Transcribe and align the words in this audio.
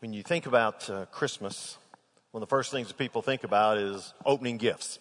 When 0.00 0.12
you 0.12 0.22
think 0.22 0.46
about 0.46 0.88
uh, 0.88 1.06
Christmas, 1.06 1.76
one 2.30 2.40
of 2.40 2.48
the 2.48 2.50
first 2.50 2.70
things 2.70 2.86
that 2.86 2.96
people 2.96 3.20
think 3.20 3.42
about 3.42 3.78
is 3.78 4.14
opening 4.24 4.56
gifts. 4.56 5.00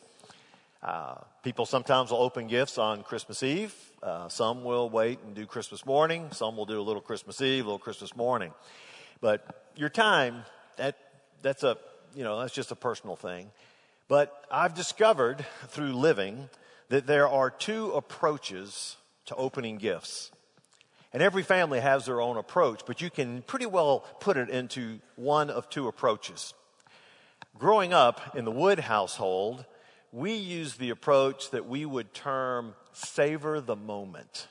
Uh, 0.81 1.17
people 1.43 1.67
sometimes 1.67 2.09
will 2.09 2.17
open 2.17 2.47
gifts 2.47 2.79
on 2.79 3.03
Christmas 3.03 3.43
Eve. 3.43 3.75
Uh, 4.01 4.27
some 4.27 4.63
will 4.63 4.89
wait 4.89 5.19
and 5.23 5.35
do 5.35 5.45
Christmas 5.45 5.85
morning. 5.85 6.29
Some 6.31 6.57
will 6.57 6.65
do 6.65 6.79
a 6.79 6.81
little 6.81 7.03
Christmas 7.03 7.39
Eve, 7.41 7.63
a 7.63 7.67
little 7.67 7.77
Christmas 7.77 8.15
morning. 8.15 8.51
But 9.21 9.69
your 9.75 9.89
time, 9.89 10.41
that, 10.77 10.97
that's 11.43 11.61
a, 11.61 11.77
you 12.15 12.23
know, 12.23 12.39
that's 12.39 12.55
just 12.55 12.71
a 12.71 12.75
personal 12.75 13.15
thing. 13.15 13.51
But 14.07 14.33
I've 14.49 14.73
discovered 14.73 15.45
through 15.67 15.93
living 15.93 16.49
that 16.89 17.05
there 17.05 17.27
are 17.27 17.51
two 17.51 17.91
approaches 17.91 18.97
to 19.27 19.35
opening 19.35 19.77
gifts. 19.77 20.31
And 21.17 21.23
every 21.23 21.41
family 21.41 21.79
has 21.79 22.05
their 22.05 22.21
own 22.21 22.37
approach, 22.37 22.81
but 22.85 23.01
you 23.01 23.09
can 23.09 23.41
pretty 23.41 23.65
well 23.65 24.01
put 24.19 24.37
it 24.37 24.51
into 24.51 24.99
one 25.15 25.49
of 25.49 25.67
two 25.67 25.87
approaches. 25.87 26.53
Growing 27.57 27.91
up 27.91 28.35
in 28.35 28.45
the 28.45 28.51
Wood 28.51 28.77
household, 28.77 29.65
we 30.11 30.35
used 30.35 30.77
the 30.77 30.91
approach 30.91 31.49
that 31.49 31.67
we 31.67 31.87
would 31.87 32.13
term 32.13 32.75
savor 32.93 33.59
the 33.59 33.75
moment. 33.75 34.47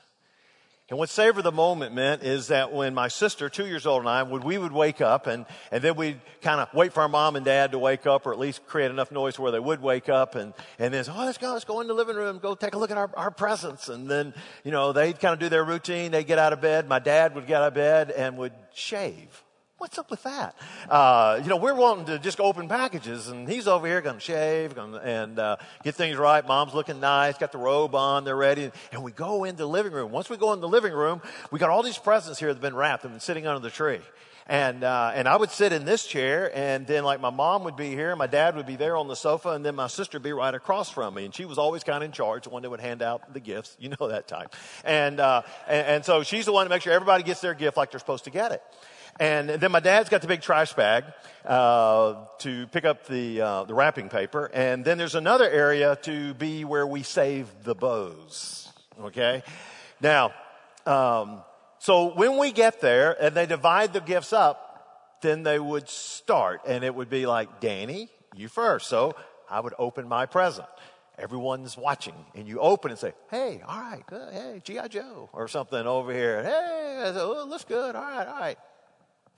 And 0.89 0.97
what 0.97 1.09
savor 1.09 1.41
the 1.41 1.51
moment 1.51 1.93
meant 1.93 2.23
is 2.23 2.47
that 2.47 2.71
when 2.71 2.93
my 2.93 3.09
sister, 3.09 3.49
two 3.49 3.67
years 3.67 3.85
old, 3.85 4.03
and 4.03 4.09
I 4.09 4.23
would, 4.23 4.45
we 4.45 4.57
would 4.57 4.71
wake 4.71 5.01
up 5.01 5.27
and, 5.27 5.45
and 5.69 5.83
then 5.83 5.97
we'd 5.97 6.21
kind 6.41 6.61
of 6.61 6.73
wait 6.73 6.93
for 6.93 7.01
our 7.01 7.09
mom 7.09 7.35
and 7.35 7.43
dad 7.43 7.73
to 7.73 7.79
wake 7.79 8.07
up 8.07 8.25
or 8.25 8.31
at 8.31 8.39
least 8.39 8.65
create 8.67 8.89
enough 8.89 9.11
noise 9.11 9.37
where 9.37 9.51
they 9.51 9.59
would 9.59 9.81
wake 9.81 10.07
up 10.07 10.35
and, 10.35 10.53
and 10.79 10.93
then, 10.93 11.03
oh, 11.09 11.25
let's 11.25 11.37
go, 11.37 11.51
let's 11.51 11.65
go 11.65 11.81
in 11.81 11.87
the 11.87 11.93
living 11.93 12.15
room, 12.15 12.39
go 12.39 12.55
take 12.55 12.73
a 12.73 12.77
look 12.77 12.89
at 12.89 12.97
our, 12.97 13.09
our 13.15 13.31
presents. 13.31 13.89
And 13.89 14.09
then, 14.09 14.33
you 14.63 14.71
know, 14.71 14.93
they'd 14.93 15.19
kind 15.19 15.33
of 15.33 15.39
do 15.39 15.49
their 15.49 15.65
routine. 15.65 16.11
They'd 16.11 16.25
get 16.25 16.39
out 16.39 16.53
of 16.53 16.61
bed. 16.61 16.87
My 16.87 16.99
dad 16.99 17.35
would 17.35 17.47
get 17.47 17.61
out 17.61 17.67
of 17.67 17.73
bed 17.73 18.11
and 18.11 18.37
would 18.37 18.53
shave. 18.73 19.43
What's 19.79 19.99
up 19.99 20.09
with 20.09 20.23
that? 20.23 20.55
Uh, 20.89 21.39
you 21.43 21.49
know, 21.49 21.57
we're 21.57 21.75
wanting 21.75 22.05
to 22.07 22.17
just 22.17 22.39
open 22.39 22.67
packages, 22.67 23.27
and 23.27 23.47
he's 23.47 23.67
over 23.67 23.85
here 23.85 24.01
going 24.01 24.15
to 24.15 24.19
shave 24.21 24.73
gonna, 24.73 24.97
and 24.97 25.37
uh, 25.37 25.57
get 25.83 25.93
things 25.93 26.17
right. 26.17 26.45
Mom's 26.47 26.73
looking 26.73 26.99
nice, 26.99 27.37
got 27.37 27.51
the 27.51 27.59
robe 27.59 27.93
on, 27.93 28.23
they're 28.23 28.35
ready, 28.35 28.71
and 28.91 29.03
we 29.03 29.11
go 29.11 29.43
into 29.43 29.59
the 29.59 29.67
living 29.67 29.91
room. 29.91 30.11
Once 30.11 30.31
we 30.31 30.37
go 30.37 30.51
in 30.53 30.61
the 30.61 30.67
living 30.67 30.93
room, 30.93 31.21
we 31.51 31.59
got 31.59 31.69
all 31.69 31.83
these 31.83 31.99
presents 31.99 32.39
here 32.39 32.47
that 32.47 32.55
have 32.55 32.61
been 32.61 32.75
wrapped 32.75 33.03
and 33.03 33.13
been 33.13 33.19
sitting 33.19 33.45
under 33.45 33.59
the 33.59 33.69
tree. 33.69 33.99
And 34.49 34.85
uh, 34.85 35.11
and 35.13 35.27
I 35.27 35.35
would 35.35 35.51
sit 35.51 35.73
in 35.73 35.83
this 35.83 36.07
chair, 36.07 36.49
and 36.55 36.87
then 36.87 37.03
like 37.03 37.19
my 37.19 37.29
mom 37.29 37.65
would 37.65 37.75
be 37.75 37.89
here, 37.89 38.15
my 38.15 38.27
dad 38.27 38.55
would 38.55 38.65
be 38.65 38.77
there 38.77 38.95
on 38.95 39.09
the 39.09 39.15
sofa, 39.15 39.49
and 39.49 39.65
then 39.65 39.75
my 39.75 39.87
sister 39.87 40.17
would 40.17 40.23
be 40.23 40.31
right 40.31 40.55
across 40.55 40.89
from 40.89 41.15
me, 41.15 41.25
and 41.25 41.35
she 41.35 41.43
was 41.43 41.57
always 41.57 41.83
kind 41.83 41.97
of 41.97 42.03
in 42.03 42.13
charge, 42.13 42.45
the 42.45 42.49
one 42.49 42.61
that 42.61 42.69
would 42.69 42.79
hand 42.79 43.01
out 43.01 43.33
the 43.33 43.41
gifts, 43.41 43.75
you 43.77 43.89
know 43.89 44.07
that 44.07 44.29
type. 44.29 44.55
And, 44.85 45.19
uh, 45.19 45.41
and 45.67 45.87
and 45.87 46.05
so 46.05 46.23
she's 46.23 46.45
the 46.45 46.53
one 46.53 46.65
to 46.65 46.69
make 46.69 46.81
sure 46.81 46.93
everybody 46.93 47.23
gets 47.23 47.41
their 47.41 47.53
gift 47.53 47.75
like 47.75 47.91
they're 47.91 47.99
supposed 47.99 48.23
to 48.23 48.29
get 48.29 48.53
it. 48.53 48.63
And 49.19 49.49
then 49.49 49.71
my 49.71 49.81
dad's 49.81 50.09
got 50.09 50.21
the 50.21 50.27
big 50.27 50.41
trash 50.41 50.73
bag 50.73 51.03
uh, 51.43 52.25
to 52.39 52.67
pick 52.67 52.85
up 52.85 53.05
the 53.07 53.41
uh, 53.41 53.63
the 53.65 53.73
wrapping 53.73 54.07
paper, 54.07 54.49
and 54.53 54.85
then 54.85 54.97
there's 54.97 55.15
another 55.15 55.49
area 55.49 55.97
to 56.03 56.33
be 56.35 56.63
where 56.63 56.87
we 56.87 57.03
save 57.03 57.47
the 57.63 57.75
bows. 57.75 58.71
Okay, 59.01 59.43
now, 59.99 60.31
um, 60.85 61.41
so 61.87 62.13
when 62.13 62.37
we 62.37 62.51
get 62.51 62.81
there 62.81 63.15
and 63.23 63.33
they 63.33 63.45
divide 63.45 63.93
the 63.93 64.01
gifts 64.01 64.33
up, 64.33 65.17
then 65.21 65.43
they 65.43 65.57
would 65.57 65.87
start, 65.87 66.59
and 66.67 66.83
it 66.83 66.93
would 66.93 67.09
be 67.09 67.25
like, 67.25 67.61
Danny, 67.61 68.09
you 68.35 68.49
first. 68.49 68.89
So 68.89 69.15
I 69.49 69.61
would 69.61 69.73
open 69.79 70.05
my 70.05 70.25
present 70.25 70.67
everyone's 71.17 71.77
watching 71.77 72.13
and 72.35 72.47
you 72.47 72.59
open 72.59 72.91
and 72.91 72.99
say, 72.99 73.13
Hey, 73.31 73.61
all 73.67 73.79
right, 73.79 74.05
good. 74.05 74.33
Hey, 74.33 74.61
G.I. 74.63 74.87
Joe 74.87 75.29
or 75.33 75.47
something 75.47 75.87
over 75.87 76.13
here. 76.13 76.43
Hey, 76.43 77.11
looks 77.15 77.63
good. 77.63 77.95
All 77.95 78.03
right, 78.03 78.27
all 78.27 78.39
right. 78.39 78.57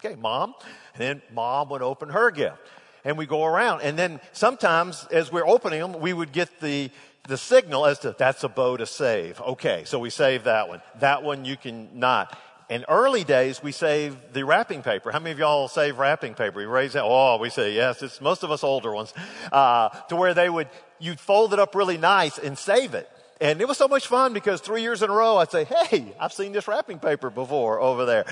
Okay, 0.03 0.15
mom. 0.15 0.55
And 0.95 1.01
then 1.01 1.21
mom 1.33 1.69
would 1.69 1.81
open 1.81 2.09
her 2.09 2.31
gift. 2.31 2.57
And 3.03 3.17
we 3.17 3.25
go 3.25 3.45
around. 3.45 3.81
And 3.81 3.97
then 3.97 4.19
sometimes 4.33 5.07
as 5.11 5.31
we're 5.31 5.47
opening 5.47 5.79
them, 5.79 5.99
we 5.99 6.13
would 6.13 6.31
get 6.31 6.59
the, 6.59 6.91
the 7.27 7.37
signal 7.37 7.85
as 7.85 7.99
to 7.99 8.15
that's 8.17 8.43
a 8.43 8.49
bow 8.49 8.77
to 8.77 8.85
save. 8.85 9.39
Okay, 9.41 9.83
so 9.85 9.99
we 9.99 10.09
save 10.09 10.43
that 10.45 10.67
one. 10.67 10.81
That 10.99 11.23
one 11.23 11.45
you 11.45 11.57
can 11.57 11.89
not. 11.93 12.37
In 12.69 12.85
early 12.87 13.23
days, 13.23 13.63
we 13.63 13.71
saved 13.71 14.17
the 14.33 14.45
wrapping 14.45 14.83
paper. 14.83 15.11
How 15.11 15.17
many 15.17 15.31
of 15.31 15.39
y'all 15.39 15.67
save 15.67 15.97
wrapping 15.97 16.35
paper? 16.35 16.61
You 16.61 16.67
raise 16.67 16.93
that. 16.93 17.03
Oh, 17.03 17.37
we 17.41 17.49
say 17.49 17.73
yes. 17.73 18.03
It's 18.03 18.21
most 18.21 18.43
of 18.43 18.51
us 18.51 18.63
older 18.63 18.93
ones. 18.93 19.11
Uh, 19.51 19.89
to 20.09 20.15
where 20.15 20.35
they 20.35 20.49
would, 20.49 20.67
you'd 20.99 21.19
fold 21.19 21.51
it 21.53 21.59
up 21.59 21.73
really 21.73 21.97
nice 21.97 22.37
and 22.37 22.55
save 22.55 22.93
it. 22.93 23.09
And 23.41 23.61
it 23.61 23.67
was 23.69 23.77
so 23.77 23.87
much 23.87 24.07
fun 24.07 24.33
because 24.33 24.59
three 24.59 24.81
years 24.81 25.01
in 25.01 25.09
a 25.09 25.13
row, 25.13 25.37
I'd 25.37 25.49
say, 25.49 25.63
Hey, 25.63 26.13
I've 26.19 26.33
seen 26.33 26.51
this 26.51 26.67
wrapping 26.67 26.99
paper 26.99 27.29
before 27.29 27.79
over 27.79 28.05
there. 28.05 28.25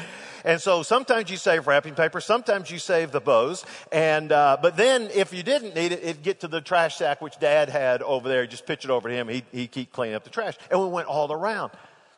And 0.44 0.62
so 0.62 0.84
sometimes 0.84 1.29
you 1.29 1.38
save 1.38 1.66
wrapping 1.66 1.95
paper, 1.95 2.19
sometimes 2.19 2.69
you 2.69 2.78
save 2.78 3.12
the 3.12 3.22
bows. 3.22 3.66
And, 3.91 4.31
uh, 4.31 4.57
but 4.62 4.75
then 4.75 5.09
if 5.13 5.34
you 5.34 5.44
didn't 5.44 5.75
need 5.75 5.94
it, 5.94 6.03
it'd 6.03 6.23
get 6.23 6.41
to 6.41 6.50
the 6.50 6.59
trash 6.59 6.97
sack, 6.97 7.22
which 7.22 7.40
dad 7.40 7.69
had 7.69 8.01
over 8.01 8.28
there. 8.28 8.45
Just 8.45 8.66
pitch 8.66 8.84
it 8.84 8.91
over 8.91 9.07
to 9.07 9.16
him. 9.16 9.29
He'd, 9.29 9.45
he'd 9.53 9.72
keep 9.72 9.94
cleaning 9.94 10.16
up 10.16 10.25
the 10.25 10.29
trash. 10.29 10.56
And 10.69 10.81
we 10.81 10.88
went 10.88 11.07
all 11.07 11.31
around. 11.31 11.72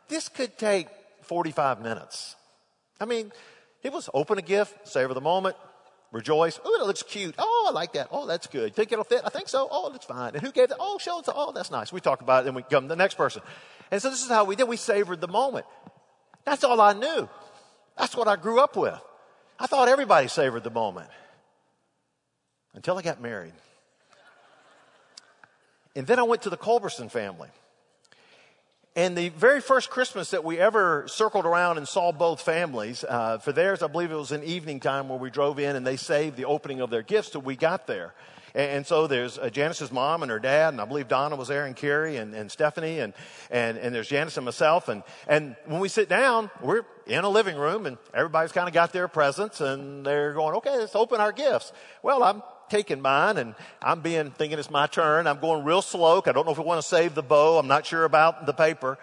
This 0.07 0.27
could 0.27 0.57
take 0.57 0.87
45 1.21 1.81
minutes. 1.81 2.35
I 2.99 3.05
mean, 3.05 3.31
it 3.83 3.93
was 3.93 4.09
open 4.15 4.39
a 4.39 4.41
gift, 4.41 4.87
savor 4.87 5.13
the 5.13 5.21
moment, 5.21 5.55
Rejoice. 6.11 6.59
Oh, 6.65 6.81
it 6.81 6.87
looks 6.87 7.03
cute. 7.03 7.35
Oh, 7.37 7.67
I 7.69 7.71
like 7.71 7.93
that. 7.93 8.07
Oh, 8.11 8.25
that's 8.25 8.47
good. 8.47 8.73
Think 8.73 8.91
it'll 8.91 9.03
fit? 9.03 9.21
I 9.23 9.29
think 9.29 9.47
so. 9.47 9.67
Oh, 9.69 9.91
that's 9.91 10.05
fine. 10.05 10.33
And 10.33 10.41
who 10.41 10.51
gave 10.51 10.71
it? 10.71 10.77
Oh, 10.79 10.97
show 10.97 11.19
it. 11.19 11.25
To. 11.25 11.33
Oh, 11.35 11.51
that's 11.51 11.69
nice. 11.69 11.93
We 11.93 12.01
talk 12.01 12.21
about 12.21 12.41
it, 12.41 12.45
then 12.45 12.55
we 12.55 12.63
come 12.63 12.85
to 12.85 12.89
the 12.89 12.95
next 12.95 13.15
person. 13.15 13.43
And 13.91 14.01
so 14.01 14.09
this 14.09 14.23
is 14.23 14.29
how 14.29 14.43
we 14.43 14.55
did. 14.55 14.67
We 14.67 14.77
savored 14.77 15.21
the 15.21 15.27
moment. 15.27 15.65
That's 16.45 16.63
all 16.63 16.81
I 16.81 16.93
knew. 16.93 17.29
That's 17.97 18.15
what 18.15 18.27
I 18.27 18.37
grew 18.37 18.59
up 18.59 18.75
with. 18.75 18.99
I 19.59 19.67
thought 19.67 19.87
everybody 19.87 20.27
savored 20.29 20.63
the 20.63 20.71
moment 20.71 21.09
until 22.73 22.97
I 22.97 23.01
got 23.01 23.21
married. 23.21 23.53
And 25.95 26.07
then 26.07 26.17
I 26.17 26.23
went 26.23 26.43
to 26.43 26.49
the 26.49 26.57
Culberson 26.57 27.09
family. 27.11 27.49
And 28.95 29.15
the 29.15 29.29
very 29.29 29.61
first 29.61 29.89
Christmas 29.89 30.31
that 30.31 30.43
we 30.43 30.57
ever 30.57 31.07
circled 31.07 31.45
around 31.45 31.77
and 31.77 31.87
saw 31.87 32.11
both 32.11 32.41
families, 32.41 33.03
uh, 33.07 33.37
for 33.37 33.51
theirs, 33.51 33.83
I 33.83 33.87
believe 33.87 34.11
it 34.11 34.15
was 34.15 34.31
an 34.31 34.43
evening 34.43 34.79
time 34.79 35.09
where 35.09 35.19
we 35.19 35.29
drove 35.29 35.59
in 35.59 35.75
and 35.75 35.85
they 35.85 35.95
saved 35.95 36.37
the 36.37 36.45
opening 36.45 36.81
of 36.81 36.89
their 36.89 37.03
gifts 37.03 37.29
till 37.29 37.41
we 37.41 37.55
got 37.55 37.85
there. 37.85 38.13
And, 38.55 38.71
and 38.71 38.87
so 38.87 39.05
there's 39.05 39.37
uh, 39.37 39.51
Janice's 39.51 39.91
mom 39.91 40.23
and 40.23 40.31
her 40.31 40.39
dad, 40.39 40.73
and 40.73 40.81
I 40.81 40.85
believe 40.85 41.07
Donna 41.07 41.35
was 41.35 41.49
there, 41.49 41.65
and 41.65 41.75
Carrie 41.75 42.17
and, 42.17 42.33
and 42.33 42.51
Stephanie, 42.51 42.99
and, 42.99 43.13
and, 43.51 43.77
and 43.77 43.93
there's 43.93 44.09
Janice 44.09 44.37
and 44.37 44.45
myself. 44.45 44.89
And, 44.89 45.03
and 45.27 45.55
when 45.65 45.79
we 45.79 45.87
sit 45.87 46.09
down, 46.09 46.49
we're 46.59 46.83
in 47.05 47.23
a 47.23 47.29
living 47.29 47.57
room, 47.57 47.85
and 47.85 47.97
everybody's 48.13 48.51
kind 48.51 48.67
of 48.67 48.73
got 48.73 48.91
their 48.91 49.07
presents, 49.07 49.61
and 49.61 50.03
they're 50.03 50.33
going, 50.33 50.55
okay, 50.55 50.77
let's 50.77 50.95
open 50.95 51.21
our 51.21 51.31
gifts. 51.31 51.71
Well, 52.01 52.23
I'm 52.23 52.41
taking 52.69 53.01
mine 53.01 53.37
and 53.37 53.55
I'm 53.81 54.01
being, 54.01 54.31
thinking 54.31 54.59
it's 54.59 54.69
my 54.69 54.87
turn. 54.87 55.27
I'm 55.27 55.39
going 55.39 55.63
real 55.65 55.81
slow. 55.81 56.21
I 56.25 56.31
don't 56.31 56.45
know 56.45 56.51
if 56.51 56.59
I 56.59 56.63
want 56.63 56.81
to 56.81 56.87
save 56.87 57.15
the 57.15 57.23
bow. 57.23 57.57
I'm 57.57 57.67
not 57.67 57.85
sure 57.85 58.05
about 58.05 58.45
the 58.45 58.53
paper. 58.53 58.97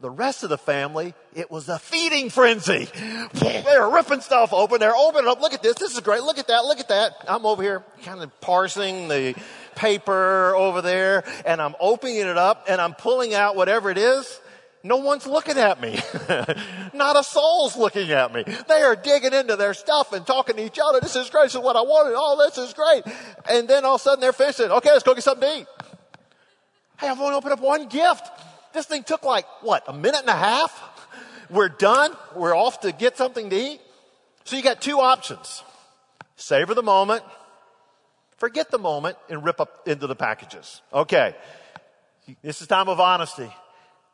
The 0.00 0.10
rest 0.10 0.44
of 0.44 0.48
the 0.48 0.56
family, 0.56 1.12
it 1.34 1.50
was 1.50 1.68
a 1.68 1.78
feeding 1.78 2.30
frenzy. 2.30 2.88
They're 3.34 3.88
ripping 3.88 4.22
stuff 4.22 4.54
open. 4.54 4.80
They're 4.80 4.96
opening 4.96 5.28
up. 5.30 5.42
Look 5.42 5.52
at 5.52 5.62
this. 5.62 5.74
This 5.74 5.92
is 5.92 6.00
great. 6.00 6.22
Look 6.22 6.38
at 6.38 6.48
that. 6.48 6.64
Look 6.64 6.80
at 6.80 6.88
that. 6.88 7.22
I'm 7.28 7.44
over 7.44 7.62
here 7.62 7.84
kind 8.02 8.22
of 8.22 8.40
parsing 8.40 9.08
the 9.08 9.34
paper 9.74 10.54
over 10.56 10.80
there 10.80 11.24
and 11.44 11.60
I'm 11.60 11.74
opening 11.80 12.16
it 12.16 12.38
up 12.38 12.64
and 12.68 12.80
I'm 12.80 12.94
pulling 12.94 13.34
out 13.34 13.56
whatever 13.56 13.90
it 13.90 13.98
is 13.98 14.40
no 14.82 14.96
one's 14.96 15.26
looking 15.26 15.58
at 15.58 15.80
me. 15.80 15.98
Not 16.94 17.18
a 17.18 17.22
soul's 17.22 17.76
looking 17.76 18.10
at 18.12 18.32
me. 18.32 18.44
They 18.68 18.82
are 18.82 18.96
digging 18.96 19.34
into 19.34 19.56
their 19.56 19.74
stuff 19.74 20.12
and 20.12 20.26
talking 20.26 20.56
to 20.56 20.64
each 20.64 20.78
other. 20.82 21.00
This 21.00 21.16
is 21.16 21.28
great. 21.28 21.44
This 21.44 21.54
is 21.54 21.60
what 21.60 21.76
I 21.76 21.82
wanted. 21.82 22.14
Oh, 22.16 22.42
this 22.46 22.58
is 22.58 22.72
great. 22.72 23.04
And 23.48 23.68
then 23.68 23.84
all 23.84 23.96
of 23.96 24.00
a 24.00 24.04
sudden 24.04 24.20
they're 24.20 24.32
finished. 24.32 24.60
Okay, 24.60 24.90
let's 24.90 25.02
go 25.02 25.14
get 25.14 25.24
something 25.24 25.48
to 25.48 25.60
eat. 25.60 25.66
Hey, 26.98 27.08
I've 27.08 27.20
only 27.20 27.34
opened 27.34 27.52
up 27.52 27.60
one 27.60 27.88
gift. 27.88 28.26
This 28.72 28.86
thing 28.86 29.02
took 29.02 29.24
like, 29.24 29.46
what, 29.62 29.84
a 29.88 29.92
minute 29.92 30.20
and 30.20 30.28
a 30.28 30.36
half? 30.36 30.82
We're 31.50 31.68
done. 31.68 32.12
We're 32.34 32.56
off 32.56 32.80
to 32.80 32.92
get 32.92 33.16
something 33.16 33.50
to 33.50 33.56
eat. 33.56 33.80
So 34.44 34.56
you 34.56 34.62
got 34.62 34.80
two 34.80 35.00
options. 35.00 35.62
Savor 36.36 36.74
the 36.74 36.82
moment, 36.82 37.22
forget 38.38 38.70
the 38.70 38.78
moment, 38.78 39.18
and 39.28 39.44
rip 39.44 39.60
up 39.60 39.86
into 39.86 40.06
the 40.06 40.16
packages. 40.16 40.80
Okay. 40.92 41.34
This 42.42 42.62
is 42.62 42.66
time 42.66 42.88
of 42.88 42.98
honesty. 42.98 43.50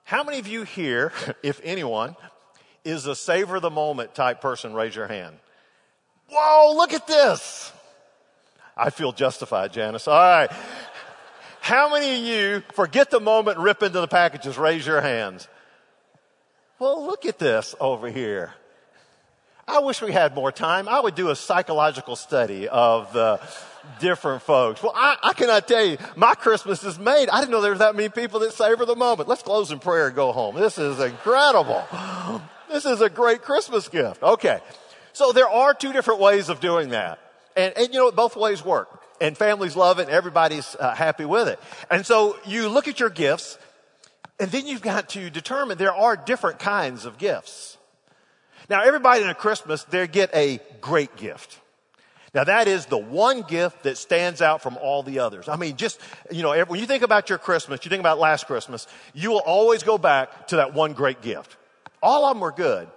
How 0.07 0.23
many 0.23 0.39
of 0.39 0.47
you 0.47 0.63
here, 0.63 1.13
if 1.43 1.61
anyone, 1.65 2.15
is 2.85 3.07
a 3.07 3.17
savor 3.17 3.59
the 3.59 3.71
moment 3.71 4.15
type 4.15 4.41
person? 4.41 4.73
Raise 4.73 4.95
your 4.95 5.09
hand. 5.09 5.37
Whoa, 6.31 6.75
look 6.77 6.93
at 6.93 7.09
this. 7.09 7.73
I 8.77 8.91
feel 8.91 9.11
justified, 9.11 9.73
Janice. 9.73 10.07
All 10.07 10.15
right. 10.15 10.51
How 11.61 11.93
many 11.93 12.15
of 12.15 12.25
you 12.25 12.63
forget 12.75 13.11
the 13.11 13.19
moment, 13.19 13.59
rip 13.59 13.83
into 13.83 14.01
the 14.01 14.07
packages? 14.07 14.57
Raise 14.57 14.87
your 14.87 15.01
hands. 15.01 15.49
Well, 16.79 17.05
look 17.05 17.27
at 17.27 17.41
this 17.41 17.75
over 17.81 18.09
here. 18.09 18.55
I 19.67 19.81
wish 19.81 20.01
we 20.01 20.13
had 20.13 20.37
more 20.37 20.53
time. 20.53 20.89
I 20.89 21.01
would 21.01 21.17
do 21.17 21.31
a 21.31 21.37
psychological 21.37 22.15
study 22.15 22.69
of 22.69 23.13
the 23.13 23.41
different 23.99 24.43
folks. 24.43 24.83
Well, 24.83 24.93
I, 24.95 25.17
I 25.23 25.33
cannot 25.33 25.67
tell 25.67 25.85
you, 25.85 25.99
my 26.17 26.35
Christmas 26.35 26.85
is 26.85 26.99
made. 26.99 27.29
I 27.29 27.41
didn't 27.41 27.53
know 27.53 27.61
there 27.61 27.73
were 27.73 27.79
that 27.79 27.97
many 27.97 28.09
people 28.09 28.41
that 28.41 28.53
savor 28.53 28.85
the 28.85 28.97
moment. 28.97 29.29
Let's 29.29 29.43
close 29.43 29.71
in 29.73 29.79
prayer 29.79 30.09
and 30.09 30.17
go 30.17 30.33
home. 30.33 30.57
This 30.57 30.79
is 30.79 31.01
incredible. 31.01 31.85
This 32.69 32.85
is 32.85 33.01
a 33.01 33.09
great 33.09 33.43
Christmas 33.43 33.89
gift. 33.89 34.23
Okay. 34.23 34.61
So 35.13 35.33
there 35.33 35.49
are 35.49 35.73
two 35.73 35.93
different 35.93 36.21
ways 36.21 36.49
of 36.49 36.61
doing 36.61 36.91
that. 36.91 37.19
And, 37.57 37.77
and 37.77 37.89
you 37.89 38.01
know, 38.01 38.11
both 38.11 38.37
ways 38.37 38.65
work. 38.65 39.03
And 39.21 39.37
families 39.37 39.77
love 39.77 39.99
it 39.99 40.03
and 40.03 40.11
everybody's 40.11 40.77
uh, 40.79 40.95
happy 40.95 41.25
with 41.25 41.49
it. 41.49 41.59
And 41.91 42.05
so 42.05 42.37
you 42.45 42.69
look 42.69 42.87
at 42.87 43.01
your 43.01 43.09
gifts 43.09 43.57
and 44.39 44.51
then 44.51 44.67
you've 44.67 44.83
got 44.83 45.09
to 45.11 45.31
determine 45.31 45.79
there 45.79 45.95
are 45.95 46.17
different 46.17 46.59
kinds 46.59 47.07
of 47.07 47.17
gifts. 47.17 47.79
Now 48.69 48.83
everybody 48.83 49.23
in 49.23 49.31
a 49.31 49.35
Christmas, 49.35 49.85
they 49.85 50.07
get 50.07 50.35
a 50.35 50.61
great 50.81 51.17
gift. 51.17 51.61
Now 52.37 52.45
that 52.45 52.69
is 52.69 52.85
the 52.85 52.99
one 52.99 53.41
gift 53.41 53.85
that 53.85 53.97
stands 53.97 54.43
out 54.43 54.61
from 54.61 54.77
all 54.77 55.03
the 55.03 55.21
others. 55.21 55.49
I 55.49 55.57
mean, 55.57 55.79
just, 55.79 55.99
you 56.31 56.43
know, 56.43 56.65
when 56.67 56.79
you 56.79 56.85
think 56.85 57.03
about 57.03 57.31
your 57.31 57.39
Christmas, 57.39 57.83
you 57.83 57.89
think 57.89 58.01
about 58.01 58.19
last 58.19 58.47
Christmas, 58.47 58.87
you 59.15 59.31
will 59.31 59.39
always 59.39 59.83
go 59.83 59.97
back 59.97 60.49
to 60.49 60.57
that 60.57 60.75
one 60.75 60.93
great 60.93 61.23
gift. 61.23 61.57
All 62.03 62.27
of 62.27 62.35
them 62.35 62.43
were 62.43 62.53
good, 62.53 62.89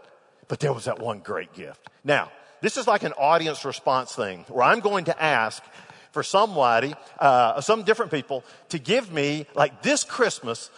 but 0.50 0.60
there 0.60 0.74
was 0.74 0.86
that 0.86 1.00
one 1.00 1.20
great 1.20 1.54
gift. 1.54 1.80
Now, 2.04 2.34
this 2.60 2.76
is 2.76 2.86
like 2.86 3.04
an 3.04 3.14
audience 3.14 3.64
response 3.64 4.14
thing 4.14 4.44
where 4.50 4.66
I'm 4.66 4.82
going 4.82 5.06
to 5.06 5.24
ask 5.24 5.64
for 6.12 6.22
somebody, 6.22 6.94
uh, 7.18 7.62
some 7.62 7.84
different 7.84 8.12
people 8.12 8.44
to 8.70 8.78
give 8.78 9.10
me, 9.10 9.46
like 9.56 9.82
this 9.82 10.04
Christmas, 10.04 10.70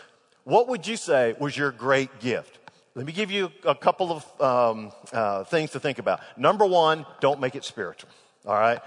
what 0.44 0.68
would 0.68 0.86
you 0.86 0.98
say 0.98 1.36
was 1.40 1.58
your 1.58 1.72
great 1.72 2.20
gift? 2.20 2.60
Let 2.94 3.08
me 3.08 3.12
give 3.12 3.32
you 3.32 3.52
a 3.66 3.74
couple 3.74 4.12
of 4.12 4.42
um, 4.42 4.92
uh, 5.12 5.46
things 5.46 5.72
to 5.72 5.80
think 5.80 5.98
about. 5.98 6.20
Number 6.38 6.68
one, 6.68 7.08
don't 7.22 7.40
make 7.40 7.56
it 7.56 7.64
spiritual. 7.64 8.10
All 8.46 8.54
right? 8.54 8.80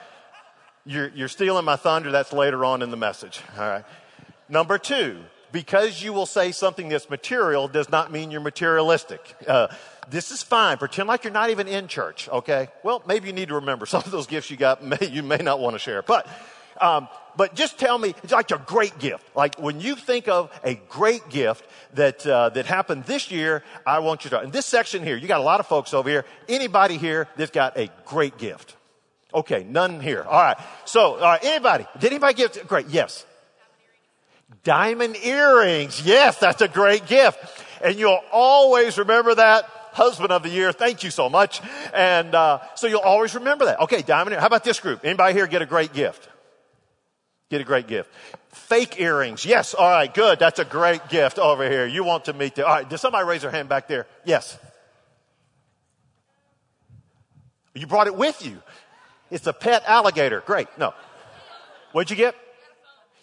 You're, 0.87 1.09
you're 1.09 1.29
stealing 1.29 1.65
my 1.65 1.77
thunder. 1.77 2.11
That's 2.11 2.33
later 2.33 2.65
on 2.65 2.83
in 2.83 2.91
the 2.91 2.97
message. 2.97 3.41
All 3.57 3.67
right? 3.67 3.85
Number 4.49 4.79
two, 4.79 5.19
because 5.53 6.03
you 6.03 6.13
will 6.13 6.27
say 6.27 6.53
something 6.53 6.89
that's 6.89 7.09
material 7.09 7.69
does 7.69 7.89
not 7.89 8.11
mean 8.11 8.31
you're 8.31 8.41
materialistic. 8.41 9.37
Uh, 9.47 9.69
this 10.11 10.31
is 10.31 10.43
fine. 10.43 10.77
Pretend 10.79 11.09
like 11.09 11.25
you're 11.25 11.33
not 11.33 11.51
even 11.51 11.69
in 11.69 11.87
church, 11.87 12.29
okay? 12.29 12.69
Well, 12.83 13.03
maybe 13.07 13.29
you 13.29 13.33
need 13.33 13.49
to 13.49 13.55
remember 13.55 13.87
some 13.95 14.03
of 14.05 14.11
those 14.11 14.27
gifts 14.27 14.51
you 14.51 14.57
got, 14.57 14.85
may, 14.85 14.99
you 15.01 15.23
may 15.23 15.39
not 15.39 15.61
want 15.61 15.75
to 15.75 15.79
share. 15.79 16.03
But, 16.03 16.27
um, 16.81 17.09
but 17.37 17.55
just 17.55 17.79
tell 17.79 17.99
me, 17.99 18.15
it's 18.23 18.33
like 18.33 18.51
a 18.51 18.59
great 18.59 18.99
gift. 18.99 19.25
Like 19.37 19.55
when 19.55 19.81
you 19.81 19.95
think 19.95 20.29
of 20.29 20.51
a 20.65 20.75
great 20.89 21.29
gift 21.31 21.65
that, 21.95 22.27
uh, 22.27 22.49
that 22.51 22.67
happened 22.67 23.05
this 23.05 23.31
year, 23.31 23.63
I 23.87 24.01
want 24.01 24.25
you 24.25 24.31
to, 24.31 24.43
in 24.43 24.51
this 24.51 24.67
section 24.67 25.05
here, 25.05 25.17
you 25.17 25.29
got 25.29 25.41
a 25.41 25.45
lot 25.45 25.61
of 25.61 25.67
folks 25.67 25.95
over 25.95 26.11
here. 26.11 26.25
Anybody 26.49 26.99
here 26.99 27.29
that's 27.37 27.53
got 27.53 27.79
a 27.79 27.89
great 28.05 28.39
gift? 28.39 28.77
Okay, 29.35 29.67
none 29.69 29.99
here. 29.99 30.23
All 30.23 30.41
right. 30.41 30.57
So, 30.85 31.17
all 31.17 31.21
right, 31.21 31.45
anybody? 31.45 31.87
Did 31.99 32.13
anybody 32.13 32.35
give? 32.35 32.69
Great. 32.69 32.87
Yes. 32.89 33.27
Diamond 34.63 35.17
earrings. 35.17 36.07
Yes, 36.07 36.39
that's 36.39 36.63
a 36.63 36.69
great 36.69 37.07
gift. 37.07 37.39
And 37.83 37.99
you'll 37.99 38.23
always 38.31 38.97
remember 38.97 39.35
that. 39.35 39.65
Husband 39.93 40.31
of 40.31 40.43
the 40.43 40.49
year. 40.49 40.73
Thank 40.73 41.03
you 41.03 41.11
so 41.11 41.29
much. 41.29 41.61
And, 41.93 42.35
uh, 42.35 42.61
so 42.77 42.87
you'll 42.87 43.01
always 43.01 43.35
remember 43.35 43.65
that. 43.67 43.81
Okay, 43.81 44.03
diamond. 44.03 44.37
How 44.37 44.47
about 44.47 44.65
this 44.65 44.81
group? 44.81 45.05
Anybody 45.05 45.35
here 45.35 45.47
get 45.47 45.63
a 45.63 45.67
great 45.67 45.93
gift? 45.93 46.29
Get 47.51 47.61
a 47.61 47.65
great 47.65 47.87
gift. 47.87 48.11
Fake 48.51 49.01
earrings. 49.01 49.45
Yes. 49.45 49.75
All 49.75 49.89
right. 49.89 50.13
Good. 50.13 50.39
That's 50.39 50.59
a 50.59 50.65
great 50.65 51.09
gift 51.09 51.39
over 51.39 51.69
here. 51.69 51.87
You 51.87 52.05
want 52.05 52.27
to 52.27 52.33
meet 52.33 52.55
the, 52.55 52.67
all 52.67 52.75
right. 52.75 52.89
Does 52.89 53.01
somebody 53.01 53.27
raise 53.27 53.43
their 53.43 53.51
hand 53.51 53.69
back 53.69 53.89
there? 53.89 54.07
Yes. 54.25 54.59
You 57.75 57.87
brought 57.87 58.07
it 58.07 58.15
with 58.15 58.45
you. 58.47 58.63
It's 59.31 59.47
a 59.47 59.53
pet 59.53 59.83
alligator. 59.87 60.43
Great. 60.45 60.69
No. 60.79 60.95
What'd 61.93 62.11
you 62.11 62.17
get? 62.17 62.35